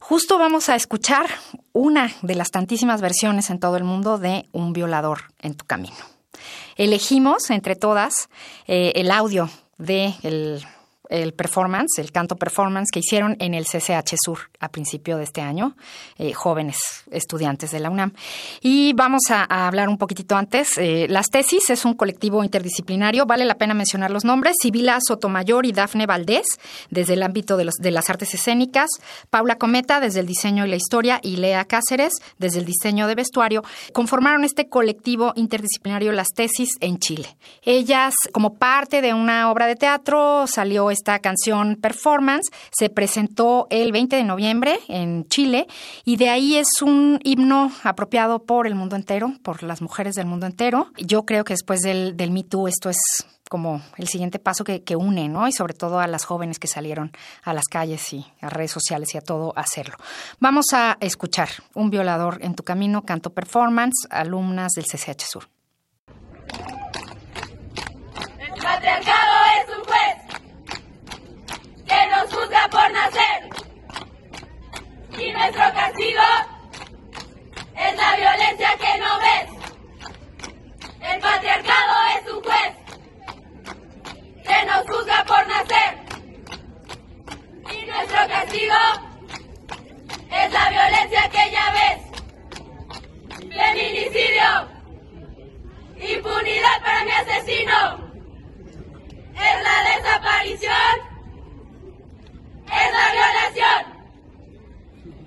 Justo 0.00 0.38
vamos 0.38 0.68
a 0.68 0.76
escuchar 0.76 1.26
una 1.72 2.12
de 2.20 2.34
las 2.34 2.50
tantísimas 2.50 3.00
versiones 3.00 3.48
en 3.48 3.58
todo 3.58 3.76
el 3.76 3.84
mundo 3.84 4.18
de 4.18 4.46
Un 4.52 4.74
violador 4.74 5.32
en 5.40 5.54
tu 5.54 5.64
camino. 5.64 5.96
Elegimos 6.76 7.50
entre 7.50 7.74
todas 7.74 8.28
eh, 8.66 8.92
el 8.96 9.10
audio 9.10 9.48
de 9.78 10.14
el 11.10 11.34
performance, 11.34 11.98
el 11.98 12.12
canto 12.12 12.36
performance 12.36 12.90
que 12.90 13.00
hicieron 13.00 13.36
en 13.40 13.54
el 13.54 13.64
CCH 13.64 14.14
Sur 14.24 14.50
a 14.60 14.68
principio 14.68 15.18
de 15.18 15.24
este 15.24 15.40
año, 15.40 15.76
eh, 16.18 16.32
jóvenes 16.32 16.78
estudiantes 17.10 17.72
de 17.72 17.80
la 17.80 17.90
UNAM. 17.90 18.12
Y 18.60 18.92
vamos 18.94 19.22
a, 19.30 19.66
hablar 19.66 19.88
un 19.88 19.98
poquitito 19.98 20.36
antes. 20.36 20.78
Eh, 20.78 21.06
las 21.08 21.26
tesis 21.26 21.68
es 21.70 21.84
un 21.84 21.94
colectivo 21.94 22.44
interdisciplinario, 22.44 23.26
vale 23.26 23.44
la 23.44 23.56
pena 23.56 23.74
mencionar 23.74 24.10
los 24.10 24.24
nombres, 24.24 24.56
Sibila 24.62 24.98
Sotomayor 25.00 25.66
y 25.66 25.72
Dafne 25.72 26.06
Valdés, 26.06 26.46
desde 26.90 27.14
el 27.14 27.22
ámbito 27.22 27.56
de, 27.56 27.64
los, 27.64 27.74
de 27.74 27.90
las 27.90 28.08
artes 28.08 28.32
escénicas, 28.34 28.88
Paula 29.30 29.56
Cometa, 29.56 30.00
desde 30.00 30.20
el 30.20 30.26
diseño 30.26 30.64
y 30.64 30.70
la 30.70 30.76
historia, 30.76 31.20
y 31.22 31.36
Lea 31.36 31.64
Cáceres, 31.64 32.12
desde 32.38 32.60
el 32.60 32.64
diseño 32.64 33.06
de 33.08 33.16
vestuario, 33.16 33.62
conformaron 33.92 34.44
este 34.44 34.68
colectivo 34.68 35.32
interdisciplinario 35.34 36.12
Las 36.12 36.28
Tesis 36.28 36.70
en 36.80 36.98
Chile. 36.98 37.36
Ellas, 37.62 38.14
como 38.32 38.54
parte 38.54 39.02
de 39.02 39.14
una 39.14 39.50
obra 39.50 39.66
de 39.66 39.76
teatro, 39.76 40.46
salió 40.46 40.90
esta 41.00 41.18
canción 41.18 41.76
Performance 41.76 42.50
se 42.70 42.90
presentó 42.90 43.66
el 43.70 43.90
20 43.90 44.16
de 44.16 44.24
noviembre 44.24 44.78
en 44.88 45.26
Chile 45.28 45.66
y 46.04 46.16
de 46.16 46.28
ahí 46.28 46.56
es 46.56 46.82
un 46.82 47.18
himno 47.24 47.72
apropiado 47.82 48.44
por 48.44 48.66
el 48.66 48.74
mundo 48.74 48.96
entero, 48.96 49.32
por 49.42 49.62
las 49.62 49.80
mujeres 49.80 50.14
del 50.14 50.26
mundo 50.26 50.44
entero. 50.44 50.92
Yo 50.98 51.24
creo 51.24 51.44
que 51.44 51.54
después 51.54 51.80
del, 51.80 52.18
del 52.18 52.30
Me 52.30 52.44
Too 52.44 52.68
esto 52.68 52.90
es 52.90 52.98
como 53.48 53.80
el 53.96 54.08
siguiente 54.08 54.38
paso 54.38 54.62
que, 54.62 54.84
que, 54.84 54.94
une, 54.94 55.28
¿no? 55.28 55.48
Y 55.48 55.52
sobre 55.52 55.74
todo 55.74 56.00
a 56.00 56.06
las 56.06 56.24
jóvenes 56.24 56.58
que 56.58 56.68
salieron 56.68 57.12
a 57.42 57.54
las 57.54 57.64
calles 57.64 58.12
y 58.12 58.24
a 58.42 58.50
redes 58.50 58.70
sociales 58.70 59.14
y 59.14 59.18
a 59.18 59.22
todo 59.22 59.52
hacerlo. 59.56 59.96
Vamos 60.38 60.66
a 60.72 60.98
escuchar 61.00 61.48
Un 61.74 61.90
violador 61.90 62.38
en 62.42 62.54
tu 62.54 62.62
camino, 62.62 63.02
canto 63.02 63.30
performance, 63.30 64.06
alumnas 64.10 64.72
del 64.76 64.84
CCH 64.84 65.22
Sur. 65.22 65.48
El 68.38 68.62
patriarcado 68.62 69.36
es 69.56 69.68
un 69.76 69.84
juez 69.84 70.30
que 71.86 72.06
nos 72.06 72.32
juzga 72.32 72.68
por 72.70 72.92
nacer. 72.92 73.50
Y 75.18 75.29
nuestro 75.40 75.72
castigo 75.72 76.22
es 77.76 77.96
la 77.96 78.16
violencia 78.16 78.70
que 78.78 78.98
no 78.98 79.18
ves. 79.20 79.48
El 81.00 81.20
patriarcado 81.20 81.94
es 82.14 82.32
un 82.32 82.42
juez 82.42 82.72
que 84.44 84.66
nos 84.66 84.86
juzga 84.86 85.24
por 85.24 85.46
nacer. 85.48 85.98
Y 87.72 87.86
nuestro 87.86 88.28
castigo 88.28 88.76
es 90.30 90.52
la 90.52 90.70
violencia 90.70 91.30
que 91.30 91.50
ya 91.50 91.72
ves. 91.72 92.00
Feminicidio. 93.38 94.68
Impunidad 95.96 96.82
para 96.82 97.04
mi 97.04 97.10
asesino. 97.12 98.10
Es 99.34 99.62
la 99.62 99.96
desaparición 99.96 101.10
es 102.70 102.92
la 102.92 103.12
violación. 103.12 104.00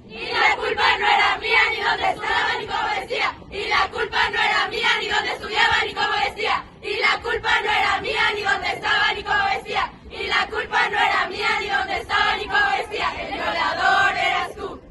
Y 0.10 0.32
la 0.32 0.56
culpa 0.56 0.98
no 1.00 1.08
era 1.08 1.38
mía 1.38 1.60
ni 1.72 1.82
donde 1.82 2.10
estaba 2.10 2.58
ni 2.60 2.66
cómo 2.68 2.90
vestía. 2.96 3.36
Y 3.52 3.68
la 3.68 3.90
culpa 3.92 4.30
no 4.30 4.42
era 4.42 4.68
mía 4.68 4.90
ni 5.00 5.08
donde 5.08 5.32
estudiaba 5.32 5.84
ni 5.86 5.94
cómo 5.94 6.14
vestía. 6.24 6.64
Y 6.82 6.98
la 6.98 7.20
culpa 7.22 7.62
no 7.62 7.72
era 7.72 7.93
mía 8.04 8.26
ni 8.36 8.42
donde 8.42 8.68
estaba 8.68 9.14
ni 9.16 9.24
cómo 9.24 9.46
vestía. 9.56 9.92
Y 10.12 10.28
la 10.28 10.46
culpa 10.48 10.90
no 10.90 10.98
era 11.00 11.28
mía 11.30 11.50
ni 11.62 11.70
donde 11.70 11.98
estaba 12.02 12.38
ni 12.38 12.46
cómo 12.46 12.70
vestía. 12.78 13.08
El 13.22 13.34
violador 13.34 14.18
eras 14.18 14.56
tú. 14.56 14.82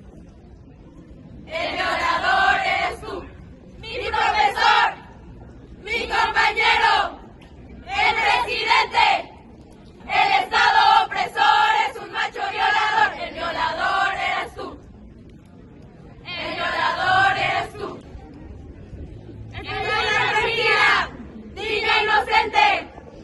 El 1.46 1.72
violador 1.76 2.60
eres 2.74 3.00
tú. 3.02 3.14
Mi 3.78 4.10
profesor. 4.18 4.86
Mi 5.86 5.98
compañero. 6.08 7.20
El 7.86 8.14
presidente. 8.22 9.06
El 10.20 10.28
Estado 10.42 11.04
opresor 11.04 11.70
es 11.86 11.96
un 12.02 12.12
macho 12.12 12.40
violador. 12.50 13.08
El 13.20 13.34
violador 13.34 14.14
eres 14.14 14.54
tú. 14.54 14.80
El 16.24 16.54
violador 16.54 17.36
eres 17.36 17.72
tú. 17.74 17.88
El 19.52 19.66
energía, 19.68 21.10
niña 21.54 22.02
inocente, 22.02 22.66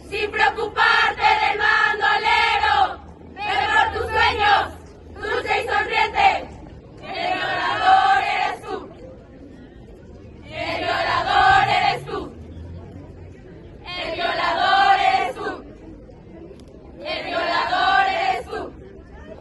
sin 0.09 0.31
preocuparte 0.31 1.27
del 1.43 1.59
mandolero. 1.59 3.01
Ve 3.35 3.43
por 3.73 3.87
tus 3.95 4.11
sueños, 4.11 4.63
dulce 5.15 5.63
y 5.63 5.69
sonriente. 5.69 6.49
El 7.03 7.33
violador 7.35 8.23
eres 8.35 8.63
tú. 8.63 8.75
El 10.45 10.77
violador 10.85 11.69
eres 11.69 12.05
tú. 12.07 12.33
El 13.97 14.15
violador 14.15 15.01
eres 15.01 15.35
tú. 15.35 15.49
El 17.05 17.25
violador 17.25 18.07
eres 18.09 18.45
tú. 18.47 18.61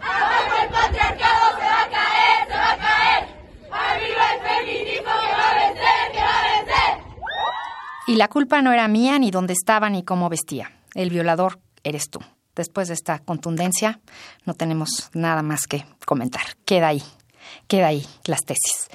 Abajo 0.02 0.54
el 0.64 0.70
patriarcado 0.70 1.46
se 1.60 1.66
va 1.66 1.82
a 1.82 1.90
caer, 1.98 2.48
se 2.48 2.58
va 2.58 2.72
a 2.72 2.78
caer. 2.78 3.22
Arriba 3.72 4.24
el 4.34 4.40
feminismo 4.48 5.12
que 5.22 5.32
va 5.40 5.50
a 5.50 5.56
vencer, 5.56 6.12
que 6.14 6.22
va 6.22 6.40
a 6.40 6.44
vencer. 6.56 7.08
Y 8.07 8.07
la 8.18 8.28
culpa 8.28 8.62
no 8.62 8.72
era 8.72 8.88
mía, 8.88 9.20
ni 9.20 9.32
dónde 9.32 9.54
estaba, 9.54 9.90
ni 9.90 10.04
cómo 10.04 10.30
vestía. 10.30 10.72
El 10.94 11.10
violador 11.10 11.60
eres 11.84 12.10
tú. 12.10 12.20
Después 12.56 12.88
de 12.88 12.96
esta 12.96 13.20
contundencia, 13.20 14.00
no 14.46 14.54
tenemos 14.56 15.10
nada 15.14 15.44
más 15.44 15.68
que 15.68 15.86
comentar. 16.06 16.42
Queda 16.66 16.88
ahí 16.90 17.04
queda 17.68 17.88
ahí 17.88 18.06
las 18.26 18.42
tesis. 18.44 18.90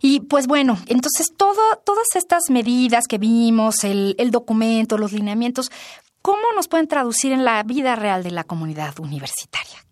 Y 0.00 0.20
pues 0.20 0.48
bueno, 0.48 0.76
entonces 0.86 1.28
todas 1.36 2.06
estas 2.14 2.50
medidas 2.50 3.04
que 3.08 3.18
vimos, 3.18 3.84
el, 3.84 4.16
el, 4.18 4.32
documento, 4.32 4.98
los 4.98 5.12
lineamientos, 5.12 5.70
¿Cómo 6.22 6.42
nos 6.54 6.68
pueden 6.68 6.86
traducir 6.86 7.32
en 7.32 7.44
la 7.44 7.60
vida 7.64 7.96
real 7.96 8.22
de 8.22 8.30
la 8.30 8.44
comunidad 8.44 8.98
universitaria? 9.00 9.84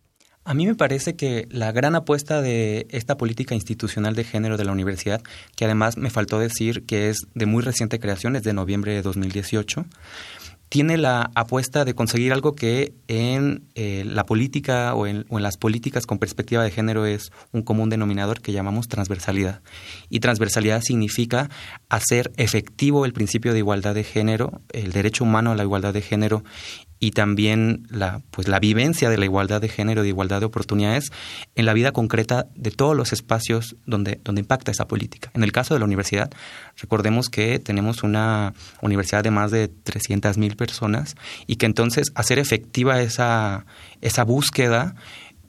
A 0.44 0.54
mí 0.54 0.66
me 0.66 0.74
parece 0.74 1.16
que 1.16 1.46
la 1.50 1.70
gran 1.70 1.94
apuesta 1.94 2.40
de 2.40 2.86
esta 2.90 3.16
política 3.16 3.54
institucional 3.54 4.14
de 4.14 4.24
género 4.24 4.56
de 4.56 4.64
la 4.64 4.72
universidad, 4.72 5.22
que 5.54 5.66
además 5.66 5.96
me 5.98 6.10
faltó 6.10 6.38
decir 6.38 6.86
que 6.86 7.10
es 7.10 7.26
de 7.34 7.46
muy 7.46 7.62
reciente 7.62 8.00
creación, 8.00 8.36
es 8.36 8.42
de 8.42 8.54
noviembre 8.54 8.92
de 8.92 9.02
2018, 9.02 9.84
tiene 10.70 10.96
la 10.96 11.32
apuesta 11.34 11.84
de 11.84 11.94
conseguir 11.94 12.32
algo 12.32 12.54
que 12.54 12.94
en 13.08 13.64
eh, 13.74 14.04
la 14.06 14.24
política 14.24 14.94
o 14.94 15.08
en, 15.08 15.26
las 15.28 15.56
políticas 15.56 16.06
con 16.06 16.18
perspectiva 16.18 16.62
de 16.62 16.70
género 16.70 17.06
es 17.06 17.32
un 17.52 17.62
común 17.62 17.90
denominador 17.90 18.40
que 18.40 18.52
llamamos 18.52 18.86
transversalidad. 18.86 19.62
Y 20.08 20.20
transversalidad 20.20 20.80
significa 20.80 21.50
hacer 21.88 22.30
efectivo 22.36 23.04
el 23.04 23.12
principio 23.12 23.52
de 23.52 23.58
igualdad 23.58 23.96
de 23.96 24.04
género, 24.04 24.62
el 24.72 24.92
derecho 24.92 25.24
humano 25.24 25.50
a 25.50 25.56
la 25.56 25.64
igualdad 25.64 25.92
de 25.92 26.02
género 26.02 26.44
y 27.00 27.12
también 27.12 27.86
la, 27.90 28.20
pues, 28.30 28.46
la 28.46 28.60
vivencia 28.60 29.08
de 29.08 29.16
la 29.16 29.24
igualdad 29.24 29.60
de 29.62 29.68
género, 29.68 30.02
de 30.02 30.08
igualdad 30.08 30.40
de 30.40 30.46
oportunidades 30.46 31.10
en 31.54 31.64
la 31.64 31.72
vida 31.72 31.92
concreta 31.92 32.46
de 32.54 32.70
todos 32.70 32.94
los 32.94 33.14
espacios 33.14 33.76
donde, 33.86 34.20
donde 34.22 34.42
impacta 34.42 34.70
esa 34.70 34.86
política. 34.86 35.30
En 35.34 35.42
el 35.42 35.50
caso 35.50 35.74
de 35.74 35.80
la 35.80 35.86
universidad, 35.86 36.30
recordemos 36.76 37.30
que 37.30 37.58
tenemos 37.58 38.02
una 38.02 38.52
universidad 38.82 39.24
de 39.24 39.30
más 39.30 39.50
de 39.50 39.70
300.000 39.70 40.56
personas 40.56 41.16
y 41.46 41.56
que 41.56 41.66
entonces 41.66 42.12
hacer 42.14 42.38
efectiva 42.38 43.00
esa, 43.00 43.64
esa 44.02 44.24
búsqueda 44.24 44.94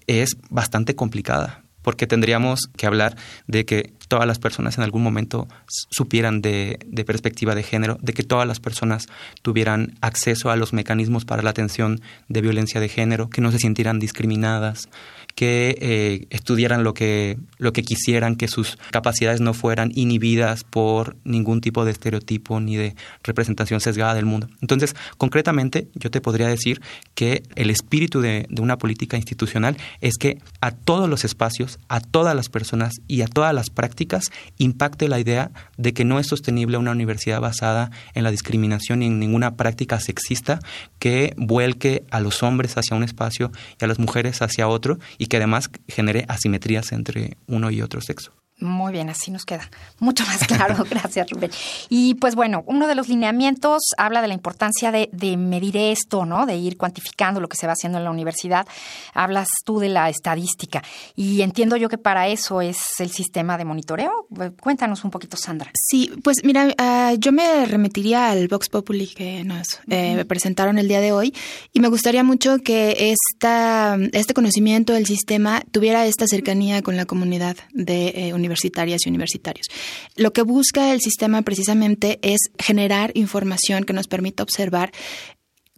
es 0.08 0.38
bastante 0.50 0.96
complicada 0.96 1.63
porque 1.82 2.08
tendríamos 2.08 2.70
que 2.78 2.88
hablar 2.88 3.16
de 3.48 3.66
que 3.66 3.94
todas 4.08 4.28
las 4.28 4.40
personas 4.40 4.78
en 4.78 4.84
algún 4.84 5.04
momento 5.04 5.48
supieran 5.90 6.42
de, 6.42 6.80
de, 6.86 7.06
perspectiva 7.06 7.56
de 7.56 7.64
género, 7.64 7.98
de 8.02 8.14
que 8.14 8.24
todas 8.24 8.48
las 8.48 8.60
personas 8.60 9.08
tuvieran 9.42 9.96
acceso 10.02 10.52
a 10.52 10.56
los 10.56 10.74
mecanismos 10.74 11.26
para 11.26 11.44
la 11.44 11.52
atención 11.52 12.02
de 12.28 12.42
violencia 12.42 12.82
de 12.82 12.90
género, 12.90 13.30
que 13.30 13.42
no 13.42 13.52
se 13.52 13.60
sintieran 13.60 14.00
discriminadas, 14.00 14.90
que 15.36 15.78
eh, 15.80 16.28
estudiaran 16.30 16.84
lo 16.84 16.94
que, 16.94 17.38
lo 17.58 17.74
que 17.74 17.84
quisieran, 17.84 18.36
que 18.36 18.48
sus 18.48 18.78
capacidades 18.92 19.42
no 19.42 19.54
fueran 19.54 19.92
inhibidas 19.96 20.64
por 20.64 21.16
ningún 21.24 21.62
tipo 21.62 21.86
de 21.86 21.92
estereotipo 21.92 22.60
ni 22.60 22.76
de 22.76 22.96
representación 23.24 23.82
sesgada 23.82 24.14
del 24.14 24.26
mundo. 24.26 24.48
Entonces, 24.62 24.96
concretamente, 25.18 25.88
yo 25.96 26.12
te 26.12 26.22
podría 26.22 26.48
decir 26.48 26.82
que 27.16 27.44
el 27.56 27.70
espíritu 27.70 28.22
de, 28.22 28.46
de 28.50 28.62
una 28.62 28.78
política 28.78 29.18
institucional 29.18 29.78
es 30.02 30.18
que 30.18 30.40
a 30.62 30.72
todos 30.72 31.10
los 31.10 31.26
espacios, 31.26 31.80
a 31.88 32.00
todas 32.00 32.36
las 32.36 32.50
personas 32.50 32.96
y 33.08 33.22
a 33.22 33.28
todas 33.28 33.54
las 33.54 33.70
prácticas 33.70 34.32
impacte 34.58 35.08
la 35.08 35.20
idea 35.20 35.52
de 35.78 35.94
que 35.94 36.06
no 36.06 36.20
es 36.20 36.28
sostenible 36.28 36.78
una 36.78 36.92
universidad 36.92 37.42
basada 37.42 37.92
en 38.14 38.24
la 38.24 38.32
discriminación 38.32 39.04
y 39.04 39.08
en 39.08 39.20
ninguna 39.20 39.56
práctica 39.56 40.00
sexista 40.00 40.60
que 41.00 41.34
vuelque 41.38 42.04
a 42.12 42.20
los 42.20 42.44
hombres 42.44 42.78
hacia 42.78 42.96
un 42.96 43.04
espacio 43.04 43.52
y 43.80 43.86
a 43.86 43.88
las 43.88 44.00
mujeres 44.00 44.42
hacia 44.42 44.68
otro 44.68 45.00
y 45.22 45.28
que 45.28 45.38
además 45.38 45.70
genere 45.88 46.25
asimetrías 46.30 46.92
entre 46.92 47.38
uno 47.46 47.70
y 47.70 47.84
otro 47.84 48.01
sexo. 48.01 48.34
Muy 48.62 48.94
bien, 48.94 49.10
así 49.10 49.32
nos 49.32 49.44
queda 49.44 49.68
mucho 50.00 50.24
más 50.27 50.46
claro. 50.46 50.86
Gracias, 50.89 51.27
Rubén. 51.32 51.50
Y 51.89 52.13
pues 52.15 52.36
bueno, 52.36 52.63
uno 52.68 52.88
de 52.88 52.94
los 52.94 53.10
lineamientos 53.10 53.82
habla 53.98 54.22
de 54.22 54.27
la 54.27 54.36
importancia 54.36 54.91
de, 54.91 55.10
medir 55.38 55.77
esto, 55.77 56.25
¿no? 56.25 56.46
De 56.46 56.58
ir 56.58 56.77
cuantificando 56.77 57.39
lo 57.39 57.50
que 57.50 57.58
se 57.58 57.65
va 57.65 57.74
haciendo 57.74 57.98
en 57.98 58.03
la 58.03 58.12
universidad. 58.12 58.68
Hablas 59.15 59.48
tú 59.65 59.80
de 59.80 59.89
la 59.89 60.10
estadística 60.10 60.84
y 61.15 61.41
entiendo 61.41 61.75
yo 61.75 61.89
que 61.89 61.98
para 61.98 62.27
eso 62.27 62.62
es 62.62 62.77
el 63.00 63.10
sistema 63.10 63.58
de 63.58 63.65
monitoreo. 63.65 64.27
Cuéntanos 64.60 65.03
un 65.03 65.10
poquito, 65.10 65.38
Sandra. 65.38 65.72
Sí, 65.74 66.12
pues 66.24 66.44
mira, 66.44 66.68
uh, 66.68 67.15
yo 67.18 67.32
me 67.32 67.65
remitiría 67.65 68.30
al 68.30 68.48
Vox 68.48 68.70
Populi 68.70 69.08
que 69.08 69.44
nos 69.44 69.80
eh, 69.89 70.24
presentaron 70.25 70.77
el 70.77 70.88
día 70.88 71.01
de 71.01 71.12
hoy 71.13 71.34
y 71.74 71.80
me 71.80 71.88
gustaría 71.88 72.24
mucho 72.24 72.60
que 72.60 73.12
esta, 73.12 73.98
este 74.12 74.36
conocimiento 74.36 74.94
del 74.94 75.08
sistema 75.08 75.63
tuviera 75.72 76.06
esta 76.06 76.27
cercanía 76.27 76.84
con 76.84 76.96
la 76.96 77.06
comunidad 77.06 77.58
de 77.74 78.10
eh, 78.15 78.34
universidades 78.34 78.50
universitarias 78.51 79.01
y 79.05 79.10
universitarios. 79.10 79.67
Lo 80.15 80.34
que 80.34 80.41
busca 80.41 80.93
el 80.93 81.01
sistema 81.01 81.41
precisamente 81.41 82.20
es 82.22 82.39
generar 82.60 83.12
información 83.15 83.84
que 83.84 83.93
nos 83.93 84.08
permita 84.08 84.43
observar 84.43 84.91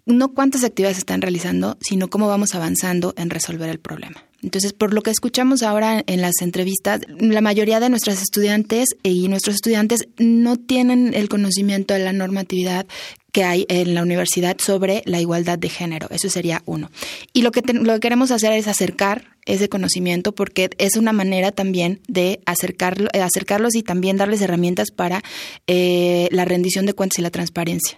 no 0.06 0.34
cuántas 0.34 0.64
actividades 0.64 0.98
están 0.98 1.22
realizando, 1.22 1.78
sino 1.82 2.10
cómo 2.10 2.28
vamos 2.28 2.56
avanzando 2.56 3.14
en 3.16 3.30
resolver 3.30 3.70
el 3.70 3.80
problema. 3.80 4.24
Entonces, 4.44 4.74
por 4.74 4.94
lo 4.94 5.02
que 5.02 5.12
escuchamos 5.12 5.64
ahora 5.64 6.04
en 6.06 6.22
las 6.22 6.42
entrevistas, 6.42 7.02
la 7.18 7.42
mayoría 7.42 7.80
de 7.80 7.90
nuestros 7.90 8.22
estudiantes 8.22 8.90
y 9.02 9.28
nuestros 9.30 9.56
estudiantes 9.56 10.08
no 10.18 10.58
tienen 10.58 11.14
el 11.14 11.30
conocimiento 11.30 11.94
de 11.94 12.02
la 12.02 12.14
normatividad 12.14 12.86
que 13.32 13.44
hay 13.44 13.66
en 13.68 13.96
la 13.96 14.04
universidad 14.04 14.58
sobre 14.60 15.02
la 15.06 15.20
igualdad 15.20 15.58
de 15.58 15.68
género. 15.68 16.08
Eso 16.12 16.30
sería 16.30 16.62
uno. 16.66 16.92
Y 17.34 17.42
lo 17.42 17.52
que, 17.52 17.62
lo 17.74 17.94
que 17.96 18.00
queremos 18.00 18.30
hacer 18.30 18.54
es 18.54 18.68
acercar 18.68 19.34
ese 19.46 19.70
conocimiento 19.70 20.34
porque 20.34 20.70
es 20.78 20.96
una 20.96 21.14
manera 21.14 21.52
también 21.52 22.00
de 22.08 22.42
acercarlo, 22.46 23.10
acercarlos 23.14 23.76
y 23.76 23.82
también 23.82 24.18
darles 24.18 24.42
herramientas 24.42 24.92
para 24.92 25.24
eh, 25.66 26.30
la 26.32 26.46
rendición 26.46 26.86
de 26.86 26.94
cuentas 26.94 27.20
y 27.20 27.22
la 27.24 27.32
transparencia. 27.32 27.98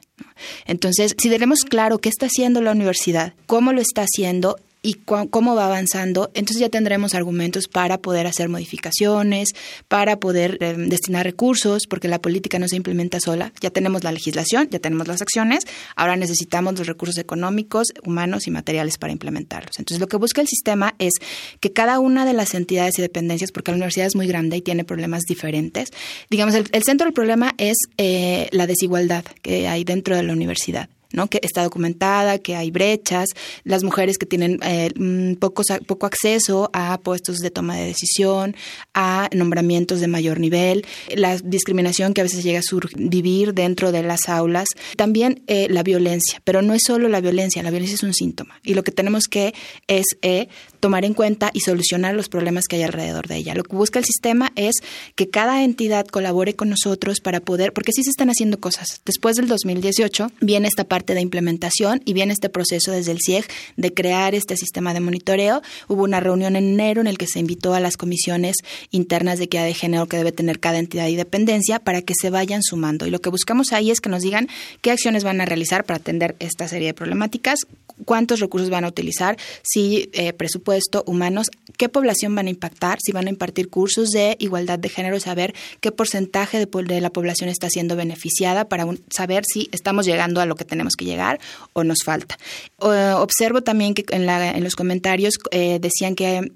Entonces, 0.65 1.15
si 1.21 1.29
tenemos 1.29 1.65
claro 1.65 1.99
qué 1.99 2.09
está 2.09 2.27
haciendo 2.27 2.61
la 2.61 2.71
universidad, 2.71 3.33
cómo 3.45 3.73
lo 3.73 3.81
está 3.81 4.03
haciendo 4.03 4.57
y 4.85 4.93
cómo 4.93 5.55
va 5.55 5.65
avanzando, 5.65 6.29
entonces 6.35 6.59
ya 6.59 6.69
tendremos 6.69 7.15
argumentos 7.15 7.67
para 7.67 7.97
poder 7.97 8.27
hacer 8.27 8.49
modificaciones, 8.49 9.49
para 9.87 10.19
poder 10.19 10.59
eh, 10.61 10.75
destinar 10.77 11.25
recursos, 11.25 11.87
porque 11.89 12.07
la 12.07 12.21
política 12.21 12.59
no 12.59 12.67
se 12.67 12.75
implementa 12.75 13.19
sola. 13.19 13.51
Ya 13.61 13.71
tenemos 13.71 14.03
la 14.03 14.11
legislación, 14.11 14.69
ya 14.69 14.77
tenemos 14.77 15.07
las 15.07 15.23
acciones, 15.23 15.63
ahora 15.95 16.17
necesitamos 16.17 16.77
los 16.77 16.85
recursos 16.85 17.17
económicos, 17.17 17.87
humanos 18.03 18.45
y 18.45 18.51
materiales 18.51 18.99
para 18.99 19.11
implementarlos. 19.11 19.79
Entonces 19.79 19.99
lo 19.99 20.07
que 20.07 20.17
busca 20.17 20.41
el 20.41 20.47
sistema 20.47 20.93
es 20.99 21.13
que 21.59 21.73
cada 21.73 21.97
una 21.97 22.23
de 22.23 22.33
las 22.33 22.53
entidades 22.53 22.99
y 22.99 23.01
dependencias, 23.01 23.51
porque 23.51 23.71
la 23.71 23.77
universidad 23.77 24.05
es 24.05 24.15
muy 24.15 24.27
grande 24.27 24.57
y 24.57 24.61
tiene 24.61 24.83
problemas 24.83 25.23
diferentes, 25.23 25.89
digamos, 26.29 26.53
el, 26.53 26.83
centro 26.83 27.05
del 27.05 27.13
problema 27.13 27.55
es 27.57 27.77
eh, 27.97 28.49
la 28.51 28.67
desigualdad 28.67 29.25
que 29.41 29.67
hay 29.67 29.83
dentro 29.83 30.15
de 30.15 30.21
la 30.21 30.33
universidad 30.33 30.89
que 31.29 31.39
está 31.41 31.63
documentada, 31.63 32.39
que 32.39 32.55
hay 32.55 32.71
brechas, 32.71 33.29
las 33.63 33.83
mujeres 33.83 34.17
que 34.17 34.25
tienen 34.25 34.59
eh, 34.63 34.91
mm, 34.95 35.35
poco, 35.35 35.63
poco 35.85 36.05
acceso 36.05 36.69
a 36.73 36.99
puestos 36.99 37.39
de 37.39 37.51
toma 37.51 37.75
de 37.75 37.85
decisión, 37.85 38.55
a 38.93 39.29
nombramientos 39.33 39.99
de 39.99 40.07
mayor 40.07 40.39
nivel, 40.39 40.85
la 41.15 41.37
discriminación 41.37 42.13
que 42.13 42.21
a 42.21 42.25
veces 42.25 42.43
llega 42.43 42.59
a 42.59 42.63
survivir 42.63 43.53
dentro 43.53 43.91
de 43.91 44.03
las 44.03 44.29
aulas, 44.29 44.67
también 44.97 45.43
eh, 45.47 45.67
la 45.69 45.83
violencia, 45.83 46.41
pero 46.43 46.61
no 46.61 46.73
es 46.73 46.83
solo 46.85 47.09
la 47.09 47.21
violencia, 47.21 47.63
la 47.63 47.71
violencia 47.71 47.95
es 47.95 48.03
un 48.03 48.13
síntoma 48.13 48.59
y 48.63 48.73
lo 48.73 48.83
que 48.83 48.91
tenemos 48.91 49.25
que 49.25 49.53
es 49.87 50.05
eh, 50.21 50.47
tomar 50.79 51.05
en 51.05 51.13
cuenta 51.13 51.51
y 51.53 51.61
solucionar 51.61 52.15
los 52.15 52.29
problemas 52.29 52.65
que 52.65 52.75
hay 52.77 52.83
alrededor 52.83 53.27
de 53.27 53.37
ella. 53.37 53.55
Lo 53.55 53.63
que 53.63 53.75
busca 53.75 53.99
el 53.99 54.05
sistema 54.05 54.51
es 54.55 54.75
que 55.15 55.29
cada 55.29 55.63
entidad 55.63 56.05
colabore 56.07 56.55
con 56.55 56.69
nosotros 56.69 57.19
para 57.21 57.39
poder, 57.39 57.73
porque 57.73 57.91
sí 57.91 58.03
se 58.03 58.09
están 58.09 58.29
haciendo 58.29 58.59
cosas. 58.59 59.01
Después 59.05 59.35
del 59.35 59.47
2018 59.47 60.31
viene 60.41 60.67
esta 60.67 60.83
parte 60.83 61.04
de 61.13 61.21
implementación 61.21 62.01
y 62.05 62.13
viene 62.13 62.33
este 62.33 62.49
proceso 62.49 62.91
desde 62.91 63.11
el 63.11 63.19
CIEG 63.23 63.45
de 63.77 63.93
crear 63.93 64.35
este 64.35 64.57
sistema 64.57 64.93
de 64.93 64.99
monitoreo. 64.99 65.61
Hubo 65.87 66.03
una 66.03 66.19
reunión 66.19 66.55
en 66.55 66.65
enero 66.65 67.01
en 67.01 67.07
el 67.07 67.17
que 67.17 67.27
se 67.27 67.39
invitó 67.39 67.73
a 67.73 67.79
las 67.79 67.97
comisiones 67.97 68.55
internas 68.91 69.37
de 69.37 69.45
equidad 69.45 69.65
de 69.65 69.73
género 69.73 70.07
que 70.07 70.17
debe 70.17 70.31
tener 70.31 70.59
cada 70.59 70.79
entidad 70.79 71.07
y 71.07 71.15
dependencia 71.15 71.79
para 71.79 72.01
que 72.01 72.13
se 72.19 72.29
vayan 72.29 72.63
sumando. 72.63 73.05
Y 73.05 73.11
lo 73.11 73.19
que 73.19 73.29
buscamos 73.29 73.73
ahí 73.73 73.91
es 73.91 74.01
que 74.01 74.09
nos 74.09 74.23
digan 74.23 74.47
qué 74.81 74.91
acciones 74.91 75.23
van 75.23 75.41
a 75.41 75.45
realizar 75.45 75.83
para 75.83 75.97
atender 75.97 76.35
esta 76.39 76.67
serie 76.67 76.87
de 76.87 76.93
problemáticas, 76.93 77.59
cuántos 78.05 78.39
recursos 78.39 78.69
van 78.69 78.83
a 78.83 78.87
utilizar, 78.87 79.37
si 79.63 80.09
eh, 80.13 80.33
presupuesto, 80.33 81.03
humanos, 81.07 81.49
qué 81.77 81.89
población 81.89 82.35
van 82.35 82.47
a 82.47 82.49
impactar, 82.49 82.99
si 83.01 83.11
van 83.11 83.27
a 83.27 83.29
impartir 83.29 83.69
cursos 83.69 84.09
de 84.09 84.35
igualdad 84.39 84.79
de 84.79 84.89
género, 84.89 85.19
saber 85.19 85.53
qué 85.79 85.91
porcentaje 85.91 86.59
de, 86.59 86.83
de 86.83 87.01
la 87.01 87.09
población 87.09 87.49
está 87.49 87.69
siendo 87.69 87.95
beneficiada 87.95 88.67
para 88.67 88.85
saber 89.09 89.43
si 89.45 89.69
estamos 89.71 90.05
llegando 90.05 90.41
a 90.41 90.45
lo 90.45 90.55
que 90.55 90.65
tenemos 90.65 90.84
que 90.95 91.05
llegar 91.05 91.39
o 91.73 91.83
nos 91.83 92.03
falta. 92.03 92.37
observo 92.77 93.61
también 93.61 93.93
que 93.93 94.05
en, 94.09 94.25
la, 94.25 94.51
en 94.51 94.63
los 94.63 94.75
comentarios 94.75 95.35
eh, 95.51 95.79
decían 95.81 96.15
que 96.15 96.51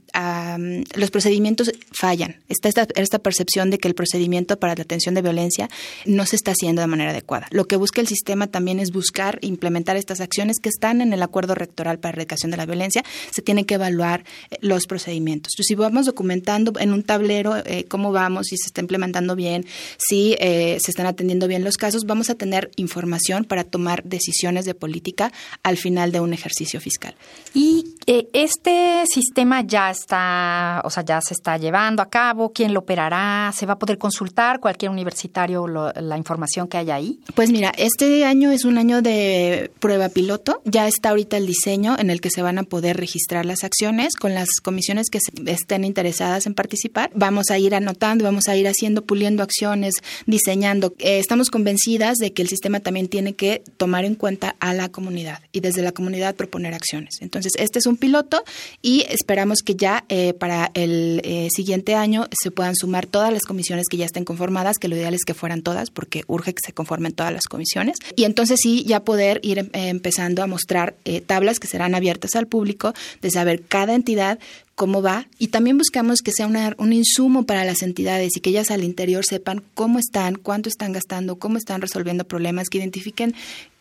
los 0.96 1.12
procedimientos 1.12 1.72
fallan. 1.92 2.38
Está 2.50 2.70
esta, 2.96 3.20
percepción 3.20 3.70
de 3.70 3.78
que 3.78 3.88
el 3.88 3.96
procedimiento 3.96 4.60
para 4.60 4.76
la 4.76 4.82
atención 4.82 5.15
de 5.15 5.22
violencia 5.22 5.70
no 6.06 6.26
se 6.26 6.36
está 6.36 6.52
haciendo 6.52 6.82
de 6.82 6.88
manera 6.88 7.12
adecuada. 7.12 7.48
Lo 7.52 7.65
que 7.65 7.76
busca 7.76 8.02
el 8.02 8.08
sistema 8.08 8.48
también 8.48 8.80
es 8.80 8.92
buscar 8.92 9.39
implementar 9.42 9.98
estas 9.98 10.20
acciones 10.20 10.58
que 10.60 10.70
están 10.70 11.02
en 11.02 11.13
el 11.13 11.22
acuerdo 11.22 11.56
rectoral 11.56 12.00
para 12.00 12.13
erradicación 12.13 12.52
de 12.52 12.58
la 12.58 12.65
violencia. 12.65 13.04
Se 13.32 13.42
tienen 13.42 13.65
que 13.65 13.76
evaluar 13.76 14.24
eh, 14.50 14.58
los 14.62 14.88
procedimientos. 14.88 15.54
Si 15.58 15.76
vamos 15.76 16.06
documentando 16.06 16.74
en 16.80 16.94
un 16.94 17.04
tablero 17.04 17.58
eh, 17.58 17.86
cómo 17.88 18.12
vamos, 18.12 18.48
si 18.48 18.58
se 18.58 18.68
está 18.68 18.82
implementando 18.82 19.36
bien, 19.36 19.65
si 19.98 20.36
se 20.39 20.92
están 20.92 21.06
atendiendo 21.06 21.48
bien 21.48 21.63
los 21.63 21.78
casos, 21.78 22.06
vamos 22.06 22.30
a 22.30 22.36
tener 22.36 22.72
información 22.76 23.46
para 23.46 23.63
tomar 23.63 24.04
decisiones 24.04 24.18
de 24.65 24.75
política 24.75 25.32
al 25.63 25.77
final 25.77 26.12
de 26.12 26.19
un 26.19 26.34
ejercicio 26.34 26.79
fiscal. 26.79 27.15
Y 27.53 27.95
este 28.34 29.04
sistema 29.06 29.62
ya 29.62 29.91
está, 29.91 30.82
o 30.84 30.89
sea, 30.89 31.06
ya 31.06 31.22
se 31.22 31.36
está 31.36 31.58
llevando 31.58 32.02
a 32.02 32.10
cabo? 32.10 32.52
¿Quién 32.52 32.74
lo 32.74 32.80
operará? 32.80 33.52
¿Se 33.56 33.67
va 33.67 33.74
a 33.74 33.80
poder 33.80 34.00
consultar 34.00 34.60
cualquier 34.60 34.89
universitario 34.89 35.67
la 35.67 36.17
información 36.17 36.67
que 36.67 36.78
haya 36.78 36.95
ahí? 36.95 37.19
Pues 37.36 37.52
mira, 37.52 37.72
este 37.78 38.26
año 38.26 38.52
es 38.52 38.65
un 38.65 38.80
año 38.80 39.04
de 39.04 39.69
prueba 39.80 40.10
piloto. 40.10 40.62
Ya 40.65 40.88
está 40.88 41.10
ahorita 41.10 41.38
el 41.38 41.45
diseño 41.45 41.98
en 42.00 42.10
el 42.10 42.19
que 42.19 42.32
se 42.32 42.41
van 42.41 42.58
a 42.58 42.63
poder 42.63 42.98
registrar 42.98 43.45
las 43.45 43.63
acciones 43.63 44.15
con 44.15 44.34
las 44.34 44.50
comisiones 44.60 45.12
que 45.12 45.19
estén 45.45 45.84
interesadas 45.84 46.48
en 46.48 46.56
participar. 46.56 47.12
Vamos 47.13 47.52
a 47.52 47.60
ir 47.60 47.76
anotando, 47.76 48.24
vamos 48.24 48.48
a 48.48 48.56
ir 48.56 48.67
haciendo, 48.67 49.06
puliendo 49.06 49.43
acciones, 49.43 49.93
diseñando. 50.26 50.95
Eh, 50.98 51.19
estamos 51.19 51.52
convencidas 51.52 52.17
de 52.17 52.34
que 52.34 52.41
el 52.41 52.48
sistema 52.48 52.80
también 52.80 53.08
tiene 53.08 53.36
que 53.36 53.62
tomar 53.78 54.04
en 54.04 54.15
cuenta 54.15 54.56
a 54.60 54.74
la 54.74 54.89
comunidad 54.89 55.41
y 55.52 55.60
desde 55.60 55.84
la 55.84 55.91
comunidad 55.91 56.36
proponer 56.36 56.74
acciones. 56.74 57.17
Entonces, 57.22 57.54
este 57.58 57.78
es 57.78 57.86
un 57.86 57.98
piloto 57.99 58.43
y 58.81 59.05
esperamos 59.09 59.59
que 59.59 59.75
ya 59.75 60.05
eh, 60.09 60.33
para 60.33 60.71
el 60.73 61.21
eh, 61.23 61.49
siguiente 61.51 61.95
año 61.95 62.27
se 62.31 62.51
puedan 62.51 62.75
sumar 62.75 63.05
todas 63.05 63.31
las 63.31 63.43
comisiones 63.43 63.85
que 63.89 63.97
ya 63.97 64.05
estén 64.05 64.25
conformadas, 64.25 64.77
que 64.77 64.88
lo 64.88 64.95
ideal 64.95 65.13
es 65.13 65.25
que 65.25 65.33
fueran 65.33 65.62
todas, 65.62 65.91
porque 65.91 66.23
urge 66.27 66.53
que 66.53 66.62
se 66.65 66.73
conformen 66.73 67.13
todas 67.13 67.31
las 67.31 67.45
comisiones. 67.45 67.97
Y 68.15 68.23
entonces 68.23 68.59
sí, 68.62 68.83
ya 68.85 69.01
poder 69.01 69.39
ir 69.43 69.59
em, 69.59 69.69
empezando 69.73 70.41
a 70.41 70.47
mostrar 70.47 70.95
tablas 71.25 71.59
que 71.59 71.67
serán 71.67 71.95
abiertas 71.95 72.35
al 72.35 72.47
público 72.47 72.93
de 73.21 73.31
saber 73.31 73.62
cada 73.62 73.93
entidad 73.93 74.39
cómo 74.79 75.01
va 75.01 75.27
y 75.38 75.49
también 75.49 75.77
buscamos 75.77 76.21
que 76.21 76.31
sea 76.31 76.47
un 76.77 76.93
insumo 76.93 77.43
para 77.43 77.65
las 77.65 77.81
entidades 77.81 78.38
y 78.38 78.39
que 78.39 78.51
ellas 78.51 78.71
al 78.71 78.85
interior 78.85 79.25
sepan 79.25 79.62
cómo 79.73 79.99
están, 79.99 80.35
cuánto 80.35 80.69
están 80.69 80.93
gastando, 80.93 81.35
cómo 81.35 81.57
están 81.57 81.81
resolviendo 81.81 82.23
problemas, 82.23 82.69
que 82.69 82.77
identifiquen 82.77 83.35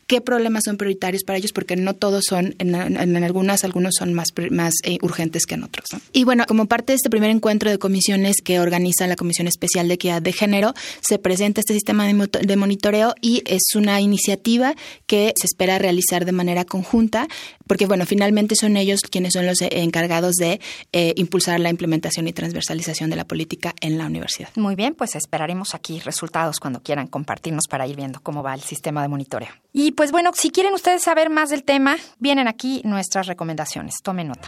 qué 0.09 0.21
problemas 0.23 0.65
son 0.65 0.79
prioritarios 0.79 1.23
para 1.23 1.39
ellos, 1.39 1.53
porque 1.53 1.77
no 1.77 1.95
todos 1.95 2.25
son, 2.27 2.57
en, 2.59 2.75
algunas, 2.75 3.63
algunos 3.63 3.95
son 3.97 4.15
más, 4.15 4.29
más 4.51 4.75
eh, 4.83 4.99
urgentes 5.03 5.45
que 5.47 5.55
en 5.55 5.63
otros. 5.63 5.87
Y 6.13 6.25
bueno, 6.25 6.45
como 6.49 6.67
parte 6.67 6.93
de 6.93 6.97
este 6.97 7.11
primer 7.11 7.31
encuentro 7.31 7.71
de 7.71 7.79
comisiones 7.79 8.37
que 8.43 8.59
organiza 8.59 9.07
la 9.07 9.17
Comisión 9.17 9.47
Especial 9.47 9.87
de 9.87 9.95
Equidad 9.95 10.23
de 10.23 10.33
Género, 10.33 10.75
se 11.03 11.19
presenta 11.19 11.61
este 11.61 11.75
sistema 11.75 12.07
de, 12.07 12.57
monitoreo 12.57 13.15
y 13.21 13.43
es 13.47 13.75
una 13.77 14.01
iniciativa 14.01 14.75
que 15.07 15.35
se 15.39 15.47
espera 15.47 15.79
realizar 15.79 16.25
de 16.25 16.33
manera 16.33 16.65
conjunta, 16.65 17.29
porque 17.67 17.85
bueno, 17.85 18.07
finalmente 18.07 18.57
son 18.57 18.79
ellos 18.79 19.01
quienes 19.03 19.35
son 19.35 19.47
los 19.47 19.61
eh, 19.61 19.69
encargados 19.73 20.37
de 20.37 20.59
eh, 20.93 21.13
impulsar 21.17 21.61
la 21.61 21.69
implementación 21.69 22.27
y 22.29 22.33
transversalización 22.33 23.11
de 23.11 23.17
la 23.17 23.27
política 23.27 23.75
en 23.83 23.99
la 23.99 24.07
universidad. 24.07 24.49
Muy 24.57 24.75
bien, 24.75 24.95
pues 24.95 25.17
esperaremos 25.17 25.75
aquí 25.75 26.01
resultados 26.01 26.61
cuando 26.61 26.83
quieran 26.83 27.09
compartirnos 27.09 27.65
para 27.69 27.87
ir 27.87 27.97
viendo 27.97 28.21
cómo 28.21 28.43
va 28.43 28.55
el 28.55 28.63
sistema 28.63 29.03
de 29.03 29.09
monitoreo. 29.09 29.51
Y 29.75 29.93
pues 29.99 30.13
bueno, 30.13 30.31
si 30.33 30.51
quieren 30.51 30.75
ustedes 30.75 31.03
saber 31.03 31.29
más 31.29 31.51
del 31.51 31.65
tema, 31.65 31.97
vienen 32.21 32.47
aquí 32.47 32.83
nuestras 32.85 33.27
recomendaciones. 33.27 33.97
Tomen 34.01 34.29
nota. 34.29 34.47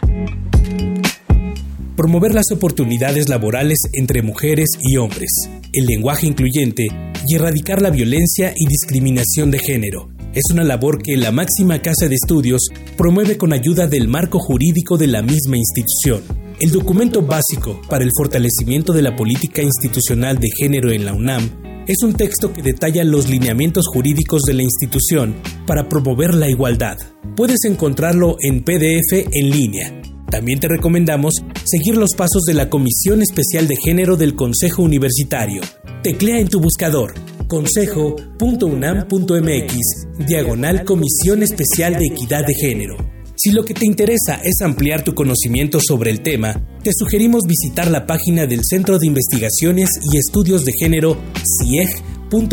Promover 1.97 2.33
las 2.33 2.53
oportunidades 2.53 3.27
laborales 3.27 3.79
entre 3.91 4.21
mujeres 4.21 4.69
y 4.79 4.95
hombres, 4.95 5.29
el 5.73 5.87
lenguaje 5.87 6.25
incluyente 6.25 6.87
y 7.27 7.35
erradicar 7.35 7.81
la 7.81 7.89
violencia 7.89 8.53
y 8.55 8.65
discriminación 8.65 9.51
de 9.51 9.59
género. 9.59 10.09
Es 10.33 10.43
una 10.53 10.63
labor 10.63 11.01
que 11.03 11.17
la 11.17 11.33
máxima 11.33 11.81
casa 11.81 12.07
de 12.07 12.15
estudios 12.15 12.69
promueve 12.95 13.37
con 13.37 13.51
ayuda 13.51 13.87
del 13.87 14.07
marco 14.07 14.39
jurídico 14.39 14.97
de 14.97 15.07
la 15.07 15.21
misma 15.21 15.57
institución. 15.57 16.23
El 16.61 16.71
documento 16.71 17.23
básico 17.23 17.81
para 17.89 18.05
el 18.05 18.11
fortalecimiento 18.17 18.93
de 18.93 19.01
la 19.01 19.17
política 19.17 19.61
institucional 19.61 20.39
de 20.39 20.47
género 20.57 20.91
en 20.91 21.03
la 21.03 21.11
UNAM 21.11 21.60
es 21.91 22.03
un 22.03 22.13
texto 22.13 22.53
que 22.53 22.61
detalla 22.61 23.03
los 23.03 23.27
lineamientos 23.29 23.87
jurídicos 23.87 24.43
de 24.43 24.53
la 24.53 24.61
institución 24.63 25.35
para 25.67 25.89
promover 25.89 26.33
la 26.33 26.49
igualdad. 26.49 26.97
Puedes 27.35 27.65
encontrarlo 27.65 28.37
en 28.39 28.63
PDF 28.63 29.27
en 29.31 29.49
línea. 29.49 30.01
También 30.29 30.61
te 30.61 30.69
recomendamos 30.69 31.33
seguir 31.65 31.97
los 31.97 32.11
pasos 32.15 32.43
de 32.43 32.53
la 32.53 32.69
Comisión 32.69 33.21
Especial 33.21 33.67
de 33.67 33.75
Género 33.75 34.15
del 34.15 34.35
Consejo 34.35 34.83
Universitario. 34.83 35.61
Teclea 36.01 36.39
en 36.39 36.47
tu 36.47 36.61
buscador 36.61 37.13
consejo.unam.mx, 37.47 39.75
diagonal 40.25 40.85
Comisión 40.85 41.43
Especial 41.43 41.95
de 41.95 42.05
Equidad 42.05 42.47
de 42.47 42.53
Género. 42.53 43.20
Si 43.43 43.49
lo 43.49 43.65
que 43.65 43.73
te 43.73 43.87
interesa 43.87 44.39
es 44.43 44.61
ampliar 44.61 45.03
tu 45.03 45.15
conocimiento 45.15 45.79
sobre 45.81 46.11
el 46.11 46.21
tema, 46.21 46.61
te 46.83 46.91
sugerimos 46.95 47.41
visitar 47.47 47.89
la 47.89 48.05
página 48.05 48.45
del 48.45 48.59
Centro 48.63 48.99
de 48.99 49.07
Investigaciones 49.07 49.89
y 50.13 50.17
Estudios 50.17 50.63
de 50.63 50.73
Género 50.79 51.17
cieg.unam.mx. 51.59 52.51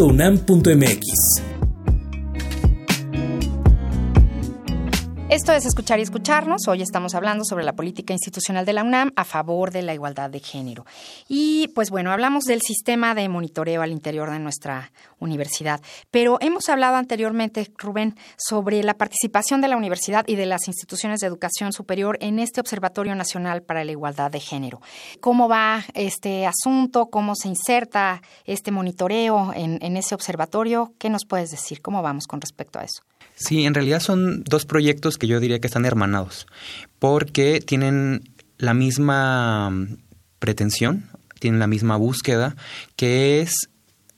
Esto 5.39 5.53
es 5.53 5.67
Escuchar 5.67 6.01
y 6.01 6.03
Escucharnos. 6.03 6.67
Hoy 6.67 6.83
estamos 6.83 7.15
hablando 7.15 7.45
sobre 7.45 7.63
la 7.63 7.77
política 7.77 8.13
institucional 8.13 8.67
de 8.67 8.73
la 8.73 8.83
UNAM 8.83 9.13
a 9.15 9.25
favor 9.25 9.71
de 9.71 9.83
la 9.83 9.95
igualdad 9.95 10.31
de 10.31 10.41
género. 10.41 10.85
Y 11.29 11.69
pues 11.77 11.91
bueno, 11.91 12.11
hablamos 12.11 12.43
del 12.43 12.61
sistema 12.61 13.15
de 13.15 13.29
monitoreo 13.29 13.83
al 13.83 13.93
interior 13.93 14.33
de 14.33 14.41
nuestra 14.41 14.91
universidad. 15.21 15.81
Pero 16.11 16.39
hemos 16.41 16.69
hablado 16.69 16.97
anteriormente, 16.97 17.71
Rubén, 17.79 18.17
sobre 18.37 18.83
la 18.83 18.95
participación 18.95 19.61
de 19.61 19.69
la 19.69 19.77
universidad 19.77 20.25
y 20.27 20.35
de 20.35 20.47
las 20.47 20.67
instituciones 20.67 21.21
de 21.21 21.29
educación 21.29 21.73
superior 21.73 22.19
en 22.21 22.41
este 22.41 22.61
Observatorio 22.61 23.15
Nacional 23.15 23.63
para 23.63 23.85
la 23.85 23.93
Igualdad 23.93 24.33
de 24.33 24.41
Género. 24.41 24.81
¿Cómo 25.21 25.49
va 25.49 25.85
este 25.95 26.49
asunto? 26.49 27.11
¿Cómo 27.11 27.37
se 27.37 27.47
inserta 27.47 28.23
este 28.45 28.73
monitoreo 28.73 29.53
en, 29.55 29.79
en 29.83 29.97
ese 29.97 30.17
observatorio? 30.17 30.95
¿Qué 30.99 31.11
nos 31.11 31.25
puedes 31.27 31.53
decir? 31.53 31.81
¿Cómo 31.81 32.03
vamos 32.03 32.27
con 32.27 32.41
respecto 32.41 32.81
a 32.81 32.83
eso? 32.83 33.03
Sí, 33.39 33.65
en 33.65 33.75
realidad 33.75 34.01
son 34.01 34.43
dos 34.43 34.67
proyectos 34.67 35.17
que 35.17 35.29
yo 35.29 35.39
diría 35.39 35.61
que 35.61 35.69
están 35.69 35.87
hermanados, 35.87 36.49
porque 36.99 37.61
tienen 37.61 38.35
la 38.59 38.75
misma 38.75 39.71
pretensión, 40.41 41.09
tienen 41.39 41.61
la 41.61 41.69
misma 41.69 41.97
búsqueda, 41.97 42.57
que 42.97 43.41
es 43.41 43.71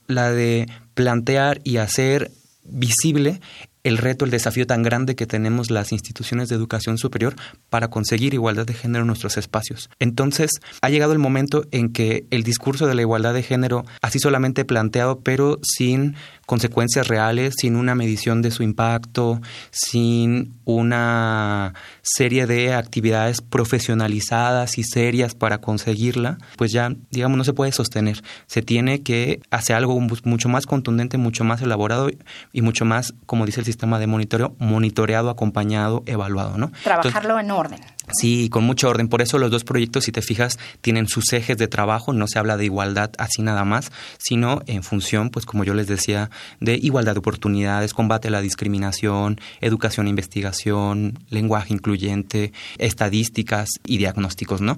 la 0.07 0.31
de 0.31 0.67
plantear 0.95 1.61
y 1.63 1.77
hacer 1.77 2.31
visible 2.63 3.41
el 3.83 3.97
reto, 3.97 4.25
el 4.25 4.31
desafío 4.31 4.67
tan 4.67 4.83
grande 4.83 5.15
que 5.15 5.25
tenemos 5.25 5.71
las 5.71 5.91
instituciones 5.91 6.49
de 6.49 6.55
educación 6.55 6.97
superior 6.97 7.35
para 7.69 7.89
conseguir 7.89 8.33
igualdad 8.33 8.65
de 8.65 8.73
género 8.73 9.03
en 9.03 9.07
nuestros 9.07 9.37
espacios. 9.37 9.89
Entonces, 9.99 10.51
ha 10.81 10.89
llegado 10.89 11.13
el 11.13 11.19
momento 11.19 11.65
en 11.71 11.91
que 11.91 12.25
el 12.29 12.43
discurso 12.43 12.87
de 12.87 12.95
la 12.95 13.01
igualdad 13.01 13.33
de 13.33 13.43
género, 13.43 13.85
así 14.01 14.19
solamente 14.19 14.65
planteado, 14.65 15.19
pero 15.19 15.59
sin 15.63 16.15
consecuencias 16.45 17.07
reales, 17.07 17.53
sin 17.57 17.75
una 17.75 17.95
medición 17.95 18.41
de 18.41 18.51
su 18.51 18.61
impacto, 18.63 19.39
sin 19.71 20.53
una 20.65 21.73
serie 22.01 22.45
de 22.45 22.73
actividades 22.73 23.41
profesionalizadas 23.41 24.77
y 24.77 24.83
serias 24.83 25.33
para 25.33 25.59
conseguirla, 25.59 26.37
pues 26.57 26.71
ya, 26.71 26.93
digamos, 27.09 27.37
no 27.37 27.43
se 27.45 27.53
puede 27.53 27.71
sostener. 27.71 28.21
Se 28.47 28.61
tiene 28.61 29.01
que 29.01 29.41
hacer 29.49 29.75
algo 29.75 29.97
mucho 29.99 30.49
más 30.49 30.65
contundente, 30.65 31.17
mucho 31.17 31.43
más 31.43 31.61
elaborado 31.61 32.09
y 32.51 32.61
mucho 32.61 32.83
más, 32.83 33.13
como 33.25 33.45
dice 33.45 33.61
el 33.61 33.65
sistema 33.71 33.99
de 33.99 34.07
monitoreo, 34.07 34.55
monitoreado, 34.59 35.29
acompañado, 35.29 36.03
evaluado, 36.05 36.57
¿no? 36.57 36.71
Trabajarlo 36.83 37.39
en 37.39 37.51
orden. 37.51 37.79
Sí, 38.13 38.49
con 38.49 38.63
mucho 38.63 38.89
orden. 38.89 39.07
Por 39.07 39.21
eso 39.21 39.37
los 39.37 39.51
dos 39.51 39.63
proyectos, 39.63 40.05
si 40.05 40.11
te 40.11 40.21
fijas, 40.21 40.59
tienen 40.81 41.07
sus 41.07 41.31
ejes 41.33 41.57
de 41.57 41.67
trabajo. 41.67 42.13
No 42.13 42.27
se 42.27 42.39
habla 42.39 42.57
de 42.57 42.65
igualdad 42.65 43.11
así 43.17 43.41
nada 43.41 43.63
más, 43.63 43.91
sino 44.17 44.61
en 44.67 44.83
función, 44.83 45.29
pues 45.29 45.45
como 45.45 45.63
yo 45.63 45.73
les 45.73 45.87
decía, 45.87 46.29
de 46.59 46.75
igualdad 46.75 47.13
de 47.13 47.19
oportunidades, 47.19 47.93
combate 47.93 48.27
a 48.27 48.31
la 48.31 48.41
discriminación, 48.41 49.39
educación 49.61 50.07
e 50.07 50.09
investigación, 50.09 51.19
lenguaje 51.29 51.73
incluyente, 51.73 52.51
estadísticas 52.77 53.69
y 53.85 53.97
diagnósticos, 53.97 54.61
¿no? 54.61 54.77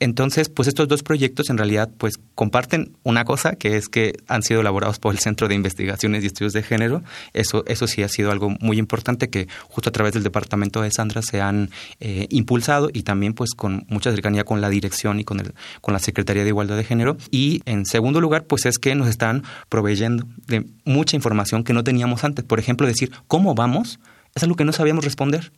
Entonces, 0.00 0.48
pues 0.48 0.66
estos 0.66 0.88
dos 0.88 1.02
proyectos 1.02 1.50
en 1.50 1.58
realidad 1.58 1.90
pues 1.98 2.14
comparten 2.34 2.96
una 3.02 3.24
cosa 3.24 3.52
que 3.56 3.76
es 3.76 3.88
que 3.88 4.14
han 4.28 4.42
sido 4.42 4.62
elaborados 4.62 4.98
por 4.98 5.12
el 5.12 5.20
Centro 5.20 5.46
de 5.46 5.54
Investigaciones 5.54 6.24
y 6.24 6.26
Estudios 6.26 6.54
de 6.54 6.62
Género. 6.62 7.02
Eso, 7.34 7.64
eso 7.66 7.86
sí 7.86 8.02
ha 8.02 8.08
sido 8.08 8.32
algo 8.32 8.48
muy 8.60 8.78
importante 8.78 9.28
que 9.28 9.46
justo 9.68 9.90
a 9.90 9.92
través 9.92 10.14
del 10.14 10.22
departamento 10.22 10.80
de 10.80 10.90
Sandra 10.90 11.20
se 11.20 11.42
han 11.42 11.70
eh, 12.00 12.26
impulsado 12.30 12.88
y 12.92 13.02
también 13.02 13.34
pues 13.34 13.50
con 13.54 13.84
mucha 13.88 14.10
cercanía 14.10 14.44
con 14.44 14.62
la 14.62 14.70
dirección 14.70 15.20
y 15.20 15.24
con, 15.24 15.40
el, 15.40 15.52
con 15.82 15.92
la 15.92 16.00
Secretaría 16.00 16.44
de 16.44 16.48
Igualdad 16.48 16.78
de 16.78 16.84
Género. 16.84 17.18
Y 17.30 17.60
en 17.66 17.84
segundo 17.84 18.22
lugar, 18.22 18.44
pues 18.44 18.64
es 18.64 18.78
que 18.78 18.94
nos 18.94 19.06
están 19.06 19.44
proveyendo 19.68 20.26
de 20.46 20.64
mucha 20.84 21.14
información 21.14 21.62
que 21.62 21.74
no 21.74 21.84
teníamos 21.84 22.24
antes. 22.24 22.42
Por 22.42 22.58
ejemplo, 22.58 22.86
decir 22.86 23.12
cómo 23.28 23.54
vamos 23.54 24.00
es 24.34 24.42
algo 24.42 24.56
que 24.56 24.64
no 24.64 24.72
sabíamos 24.72 25.04
responder 25.04 25.52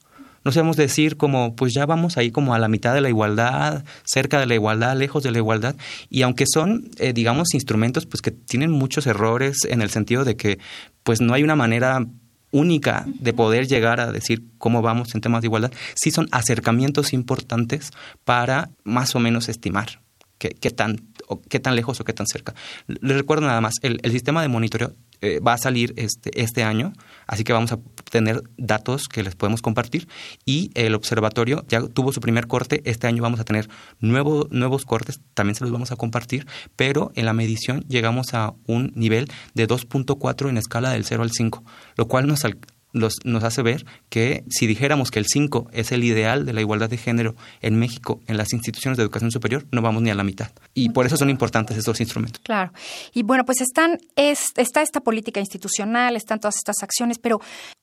no 0.45 0.53
sabemos 0.53 0.77
decir 0.77 1.17
como, 1.17 1.55
pues 1.57 1.73
ya 1.75 1.87
vamos 1.87 2.17
ahí 2.17 2.31
como 2.31 2.55
a 2.55 2.59
la 2.59 2.69
mitad 2.69 2.95
de 2.95 3.01
la 3.01 3.09
igualdad, 3.09 3.85
cerca 4.05 4.41
de 4.41 4.47
la 4.47 4.55
igualdad, 4.55 4.97
lejos 4.97 5.23
de 5.23 5.31
la 5.31 5.39
igualdad. 5.39 5.77
Y 6.11 6.23
aunque 6.23 6.45
son, 6.53 6.91
eh, 6.99 7.13
digamos, 7.13 7.55
instrumentos 7.55 8.07
pues 8.07 8.23
que 8.23 8.31
tienen 8.31 8.71
muchos 8.71 9.07
errores 9.07 9.59
en 9.69 9.83
el 9.83 9.91
sentido 9.91 10.25
de 10.25 10.37
que 10.37 10.59
pues 11.03 11.21
no 11.21 11.35
hay 11.35 11.43
una 11.43 11.57
manera 11.57 12.07
única 12.51 13.07
de 13.07 13.33
poder 13.33 13.67
llegar 13.67 13.99
a 13.99 14.13
decir 14.13 14.45
cómo 14.59 14.83
vamos 14.83 15.15
en 15.15 15.21
temas 15.21 15.41
de 15.41 15.47
igualdad, 15.47 15.73
sí 15.95 16.11
son 16.11 16.29
acercamientos 16.33 17.15
importantes 17.15 17.91
para 18.25 18.71
más 18.85 19.15
o 19.17 19.21
menos 19.21 19.49
estimar 19.49 20.01
qué, 20.39 20.51
qué 20.51 20.71
tan, 20.71 21.01
qué 21.49 21.61
tan 21.61 21.77
lejos 21.77 22.01
o 22.01 22.05
qué 22.05 22.13
tan 22.13 22.27
cerca. 22.27 22.55
Les 22.87 23.17
recuerdo 23.17 23.47
nada 23.47 23.61
más, 23.61 23.75
el, 23.83 24.01
el 24.03 24.13
sistema 24.13 24.43
de 24.43 24.49
monitoreo 24.49 24.95
eh, 25.23 25.41
va 25.41 25.55
a 25.55 25.59
salir 25.59 25.95
este, 25.97 26.31
este 26.41 26.63
año, 26.63 26.93
así 27.27 27.45
que 27.45 27.53
vamos 27.53 27.73
a 27.73 27.79
tener 28.11 28.43
datos 28.57 29.09
que 29.09 29.23
les 29.23 29.35
podemos 29.35 29.63
compartir. 29.63 30.09
Y 30.45 30.71
el 30.75 30.95
observatorio 30.95 31.65
ya 31.69 31.81
tuvo 31.87 32.13
su 32.13 32.21
primer 32.21 32.47
corte, 32.47 32.83
este 32.85 33.07
año 33.07 33.23
vamos 33.23 33.41
a 33.41 33.45
tener 33.45 33.69
nuevo, 34.01 34.49
nuevos 34.51 34.85
cortes, 34.85 35.21
también 35.35 35.55
se 35.55 35.65
los 35.65 35.73
vamos 35.73 35.93
a 35.93 35.97
compartir, 35.97 36.47
pero 36.77 37.13
en 37.15 37.25
la 37.25 37.33
medición 37.33 37.85
llegamos 37.89 38.35
a 38.35 38.53
un 38.67 38.93
nivel 38.95 39.31
de 39.55 39.67
2.4 39.67 40.49
en 40.49 40.59
escala 40.59 40.91
del 40.91 41.05
0 41.05 41.23
al 41.23 41.31
5, 41.31 41.65
lo 41.97 42.09
cual 42.09 42.27
nos, 42.27 42.45
nos 42.93 43.45
hace 43.45 43.63
ver 43.63 43.85
que 44.09 44.45
si 44.51 44.67
dijéramos 44.67 45.11
que 45.11 45.19
el 45.19 45.27
5 45.27 45.69
es 45.73 45.93
el 45.93 46.05
ideal 46.05 46.45
de 46.45 46.53
la 46.53 46.61
igualdad 46.61 46.91
de 46.91 46.99
género 46.99 47.35
en 47.61 47.79
México, 47.79 48.21
en 48.27 48.37
las 48.37 48.53
instituciones 48.53 48.97
de 48.97 49.03
educación 49.03 49.31
superior, 49.31 49.67
no 49.73 49.83
vamos 49.83 50.03
ni 50.03 50.11
a 50.11 50.15
la 50.15 50.25
mitad. 50.25 50.51
Y 50.75 50.91
por 50.91 51.07
eso 51.07 51.17
son 51.17 51.31
importantes 51.31 51.77
estos 51.77 52.01
instrumentos. 52.01 52.43
Claro. 52.45 52.73
Y 53.13 53.23
bueno, 53.23 53.45
pues 53.45 53.61
están, 53.61 53.99
es, 54.17 54.53
está 54.57 54.83
esta 54.83 55.01
política 55.01 55.41
institucional, 55.41 56.17
están 56.17 56.41
todas 56.41 56.57
estas 56.57 56.83
acciones, 56.83 57.19
pero 57.19 57.41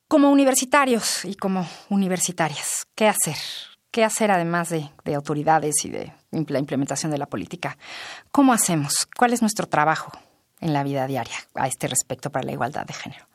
como 0.08 0.32
universitarios 0.32 1.26
y 1.26 1.36
como 1.36 1.67
universitarias, 1.89 2.88
¿qué 2.95 3.08
hacer? 3.08 3.38
¿Qué 3.91 4.04
hacer 4.04 4.32
además 4.32 4.69
de, 4.69 4.89
de 5.04 5.15
autoridades 5.15 5.84
y 5.84 5.89
de 5.89 6.13
la 6.32 6.60
implementación 6.60 7.12
de 7.12 7.17
la 7.17 7.26
política? 7.26 7.78
¿Cómo 8.32 8.54
hacemos? 8.54 9.08
¿Cuál 9.17 9.34
es 9.34 9.41
nuestro 9.41 9.67
trabajo 9.67 10.12
en 10.60 10.74
la 10.74 10.84
vida 10.84 11.08
diaria 11.08 11.38
a 11.56 11.67
este 11.67 11.88
respecto 11.88 12.32
para 12.32 12.45
la 12.45 12.52
igualdad 12.52 12.86
de 12.86 12.93
género? 12.93 13.29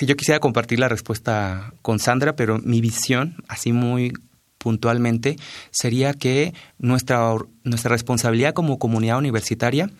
Sí, 0.00 0.06
yo 0.06 0.16
quisiera 0.16 0.40
compartir 0.40 0.78
la 0.78 0.88
respuesta 0.88 1.74
con 1.82 1.98
Sandra, 1.98 2.34
pero 2.34 2.58
mi 2.58 2.80
visión, 2.80 3.44
así 3.48 3.74
muy 3.74 4.14
puntualmente, 4.56 5.36
sería 5.72 6.14
que 6.14 6.54
nuestra, 6.78 7.34
nuestra 7.64 7.90
responsabilidad 7.90 8.54
como 8.54 8.78
comunidad 8.78 9.18
universitaria 9.18 9.90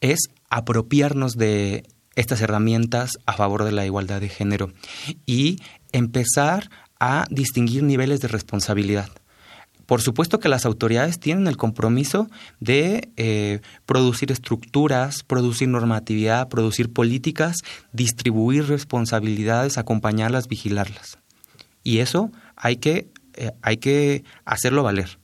es 0.00 0.30
apropiarnos 0.48 1.36
de 1.36 1.84
estas 2.16 2.40
herramientas 2.40 3.12
a 3.24 3.34
favor 3.34 3.62
de 3.62 3.70
la 3.70 3.86
igualdad 3.86 4.20
de 4.20 4.30
género 4.30 4.72
y 5.26 5.60
empezar 5.92 6.68
a 6.98 7.24
distinguir 7.30 7.84
niveles 7.84 8.20
de 8.20 8.26
responsabilidad. 8.26 9.10
Por 9.90 10.02
supuesto 10.02 10.38
que 10.38 10.48
las 10.48 10.66
autoridades 10.66 11.18
tienen 11.18 11.48
el 11.48 11.56
compromiso 11.56 12.28
de 12.60 13.10
eh, 13.16 13.58
producir 13.86 14.30
estructuras, 14.30 15.24
producir 15.24 15.66
normatividad, 15.66 16.48
producir 16.48 16.92
políticas, 16.92 17.56
distribuir 17.92 18.68
responsabilidades, 18.68 19.78
acompañarlas, 19.78 20.46
vigilarlas. 20.46 21.18
Y 21.82 21.98
eso 21.98 22.30
hay 22.54 22.76
que, 22.76 23.08
eh, 23.34 23.50
hay 23.62 23.78
que 23.78 24.22
hacerlo 24.44 24.84
valer. 24.84 25.18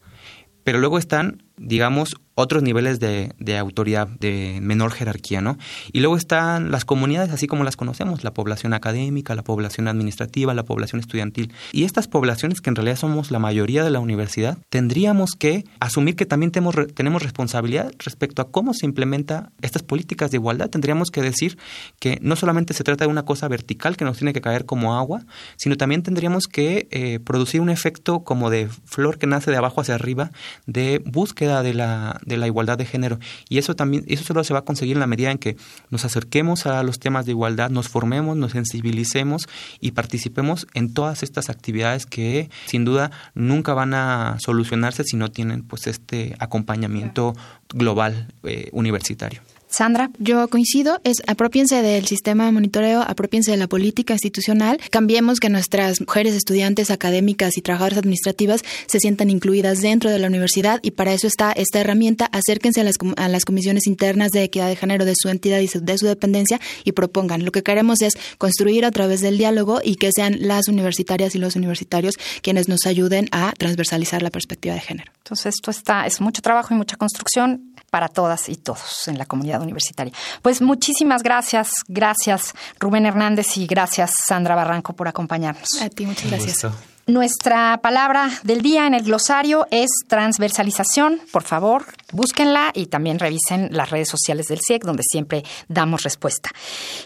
Pero 0.65 0.81
luego 0.81 0.99
están, 0.99 1.45
digamos, 1.57 2.17
otros 2.37 2.63
niveles 2.63 3.01
de, 3.01 3.33
de, 3.39 3.57
autoridad 3.57 4.07
de 4.07 4.59
menor 4.61 4.93
jerarquía, 4.93 5.41
¿no? 5.41 5.57
Y 5.91 6.01
luego 6.01 6.17
están 6.17 6.71
las 6.71 6.85
comunidades 6.85 7.31
así 7.31 7.47
como 7.47 7.65
las 7.65 7.77
conocemos, 7.77 8.25
la 8.25 8.35
población 8.35 8.75
académica, 8.75 9.35
la 9.35 9.43
población 9.43 9.89
administrativa, 9.89 10.53
la 10.53 10.65
población 10.65 11.01
estudiantil. 11.01 11.53
Y 11.73 11.85
estas 11.85 12.09
poblaciones, 12.09 12.61
que 12.61 12.69
en 12.69 12.77
realidad 12.77 12.97
somos 12.97 13.31
la 13.31 13.39
mayoría 13.39 13.83
de 13.83 13.91
la 13.91 14.01
universidad, 14.01 14.59
tendríamos 14.69 15.33
que 15.33 15.65
asumir 15.81 16.15
que 16.15 16.27
también 16.27 16.53
tenemos, 16.53 16.75
tenemos 16.95 17.23
responsabilidad 17.23 17.91
respecto 17.99 18.43
a 18.43 18.51
cómo 18.51 18.75
se 18.75 18.85
implementa 18.85 19.51
estas 19.63 19.83
políticas 19.83 20.31
de 20.31 20.37
igualdad. 20.37 20.69
Tendríamos 20.69 21.11
que 21.11 21.23
decir 21.23 21.57
que 21.99 22.19
no 22.21 22.37
solamente 22.37 22.75
se 22.75 22.85
trata 22.85 23.07
de 23.07 23.11
una 23.11 23.25
cosa 23.25 23.49
vertical 23.49 23.97
que 23.97 24.05
nos 24.05 24.19
tiene 24.19 24.35
que 24.35 24.43
caer 24.43 24.67
como 24.67 24.95
agua, 24.95 25.25
sino 25.57 25.77
también 25.77 26.03
tendríamos 26.03 26.49
que 26.49 26.87
eh, 26.91 27.19
producir 27.19 27.63
un 27.63 27.71
efecto 27.71 28.25
como 28.25 28.51
de 28.51 28.69
flor 28.85 29.19
que 29.19 29.27
nace 29.27 29.51
de 29.51 29.57
abajo 29.57 29.81
hacia 29.81 29.95
arriba, 29.95 30.33
de 30.67 31.03
búsqueda 31.05 31.63
de 31.63 31.73
la 31.73 32.21
de 32.27 32.37
la 32.37 32.47
igualdad 32.47 32.77
de 32.77 32.85
género. 32.85 33.19
Y 33.49 33.59
eso 33.59 33.75
también, 33.75 34.05
eso 34.07 34.25
solo 34.25 34.45
se 34.45 34.53
va 34.53 34.61
a 34.61 34.65
conseguir 34.65 34.97
en 34.97 35.01
la 35.01 35.07
medida 35.07 35.31
en 35.31 35.39
que 35.39 35.57
nos 35.91 36.05
acerquemos 36.05 36.67
a 36.67 36.83
los 36.83 36.99
temas 36.99 37.25
de 37.25 37.33
igualdad, 37.33 37.71
nos 37.71 37.89
formemos, 37.89 38.37
nos 38.37 38.53
sensibilicemos 38.53 39.49
y 39.81 39.93
participemos 39.93 40.67
en 40.75 40.93
todas 40.93 41.23
estas 41.23 41.49
actividades 41.49 42.05
que 42.05 42.51
sin 42.67 42.85
duda 42.85 43.11
nunca 43.35 43.73
van 43.73 43.95
a 43.95 44.37
solucionarse 44.41 45.05
si 45.05 45.17
no 45.17 45.31
tienen 45.31 45.63
pues 45.63 45.87
este 45.87 46.37
acompañamiento 46.39 47.35
global 47.73 48.29
eh, 48.43 48.69
universitario. 48.73 49.41
Sandra. 49.69 50.11
Yo 50.19 50.49
coincido, 50.49 51.01
es 51.05 51.23
apropiense 51.27 51.83
del 51.83 52.07
sistema 52.07 52.47
de 52.47 52.53
monitoreo, 52.53 53.03
apropiense 53.03 53.51
de 53.51 53.57
la 53.57 53.67
política 53.67 54.15
institucional, 54.15 54.79
cambiemos 54.91 55.41
que 55.41 55.49
nuestras 55.49 56.01
mujeres 56.01 56.35
estudiantes 56.35 56.91
académicas 56.91 57.57
y 57.57 57.63
trabajadoras 57.63 57.99
administrativas 57.99 58.63
se 58.87 59.01
sientan 59.01 59.31
incluidas 59.31 59.81
dentro 59.83 60.11
de 60.11 60.19
la 60.19 60.29
universidad 60.29 60.81
y 60.83 60.93
para 60.93 61.13
eso 61.13 61.27
está 61.27 61.53
esta 61.53 61.81
herramienta, 61.81 62.27
acérquense 62.27 62.81
a 62.81 62.85
las, 62.85 62.97
a 63.17 63.29
las 63.29 63.45
comisiones 63.45 63.87
internas 63.87 64.31
de 64.31 64.45
equidad 64.45 64.69
de 64.69 64.77
género 64.77 65.05
de 65.05 65.15
su 65.17 65.29
entidad 65.29 65.61
y 65.61 65.69
de 65.69 65.99
su 65.99 66.07
dependencia 66.07 66.61
y 66.85 66.93
propongan. 66.93 67.45
Lo 67.45 67.53
que 67.53 67.63
queremos 67.63 68.03
es 68.03 68.15
construir 68.39 68.85
a 68.85 68.91
través 68.91 69.21
del 69.21 69.39
diálogo 69.39 69.81
y 69.83 69.97
que 69.97 70.11
sean 70.15 70.37
las 70.41 70.69
universitarias 70.69 71.35
y 71.35 71.39
los 71.39 71.57
universitarios 71.57 72.15
quienes 72.43 72.69
nos 72.69 72.87
ayuden 72.87 73.29
a 73.33 73.53
transversalizar 73.59 74.23
la 74.23 74.31
perspectiva 74.31 74.75
de 74.75 74.81
género. 74.81 75.13
Entonces 75.19 75.55
esto 75.57 75.71
está, 75.71 76.07
es 76.07 76.21
mucho 76.21 76.43
trabajo 76.43 76.73
y 76.73 76.77
mucha 76.77 76.97
construcción 76.97 77.75
para 77.91 78.09
todas 78.09 78.49
y 78.49 78.57
todos 78.57 79.09
en 79.09 79.19
la 79.19 79.27
comunidad 79.27 79.56
universitaria. 79.63 80.13
Pues 80.43 80.61
muchísimas 80.61 81.23
gracias, 81.23 81.71
gracias 81.89 82.55
Rubén 82.79 83.07
Hernández 83.07 83.57
y 83.57 83.67
gracias 83.67 84.13
Sandra 84.27 84.55
Barranco 84.55 84.95
por 84.95 85.09
acompañarnos. 85.09 85.69
A 85.81 85.89
ti, 85.89 86.07
muchas 86.07 86.31
gracias. 86.31 86.67
Nuestra 87.09 87.79
palabra 87.83 88.29
del 88.43 88.63
día 88.63 88.89
en 88.89 88.93
el 88.93 89.05
glosario 89.05 89.69
es 89.71 89.91
transversalización. 90.09 91.21
Por 91.31 91.45
favor, 91.45 91.85
búsquenla 92.13 92.73
y 92.75 92.87
también 92.87 93.21
revisen 93.21 93.69
las 93.71 93.91
redes 93.91 94.09
sociales 94.09 94.47
del 94.47 94.59
CIEC, 94.67 94.83
donde 94.83 95.05
siempre 95.05 95.45
damos 95.69 96.03
respuesta. 96.03 96.51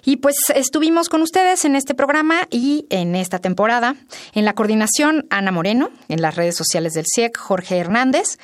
Y 0.03 0.17
pues 0.17 0.37
estuvimos 0.55 1.11
con 1.11 1.21
ustedes 1.21 1.67
en 1.67 1.77
este 1.77 1.95
programa 1.95 2.49
y 2.51 2.87
en 2.89 3.15
esta 3.15 3.41
temporada. 3.41 3.95
En 4.33 4.47
la 4.47 4.55
coordinación, 4.55 5.27
Ana 5.29 5.53
Moreno, 5.53 5.91
en 6.09 6.23
las 6.23 6.35
redes 6.35 6.57
sociales 6.57 6.95
del 6.95 7.05
CIEC, 7.15 7.37
Jorge 7.37 7.77
Hernández, 7.77 8.39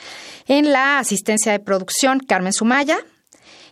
en 0.47 0.73
la 0.73 0.99
asistencia 0.99 1.53
de 1.53 1.59
producción, 1.59 2.21
Carmen 2.21 2.53
Sumaya, 2.53 2.99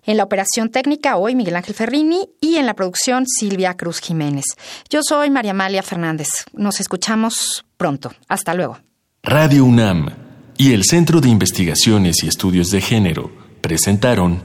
en 0.05 0.17
la 0.17 0.25
operación 0.25 0.71
técnica, 0.71 1.17
hoy 1.17 1.35
Miguel 1.35 1.57
Ángel 1.57 1.75
Ferrini 1.75 2.29
y 2.41 2.57
en 2.57 2.67
la 2.67 2.75
producción 2.75 3.27
Silvia 3.27 3.75
Cruz 3.75 4.01
Jiménez. 4.01 4.45
Yo 4.91 5.01
soy 5.03 5.31
María 5.31 5.53
Amalia 5.53 5.83
Fernández. 5.83 6.29
Nos 6.53 6.81
escuchamos 6.81 7.65
pronto. 7.77 8.13
Hasta 8.29 8.55
luego. 8.55 8.79
Radio 9.23 9.65
UNAM 9.65 10.11
y 10.57 10.73
el 10.73 10.85
Centro 10.85 11.21
de 11.21 11.29
Investigaciones 11.29 12.23
y 12.23 12.29
Estudios 12.29 12.71
de 12.71 12.81
Género 12.81 13.31
presentaron 13.61 14.43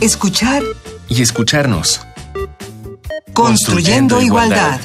Escuchar 0.00 0.62
y 1.08 1.22
escucharnos. 1.22 2.00
Construyendo, 3.32 4.20
igualdad. 4.20 4.80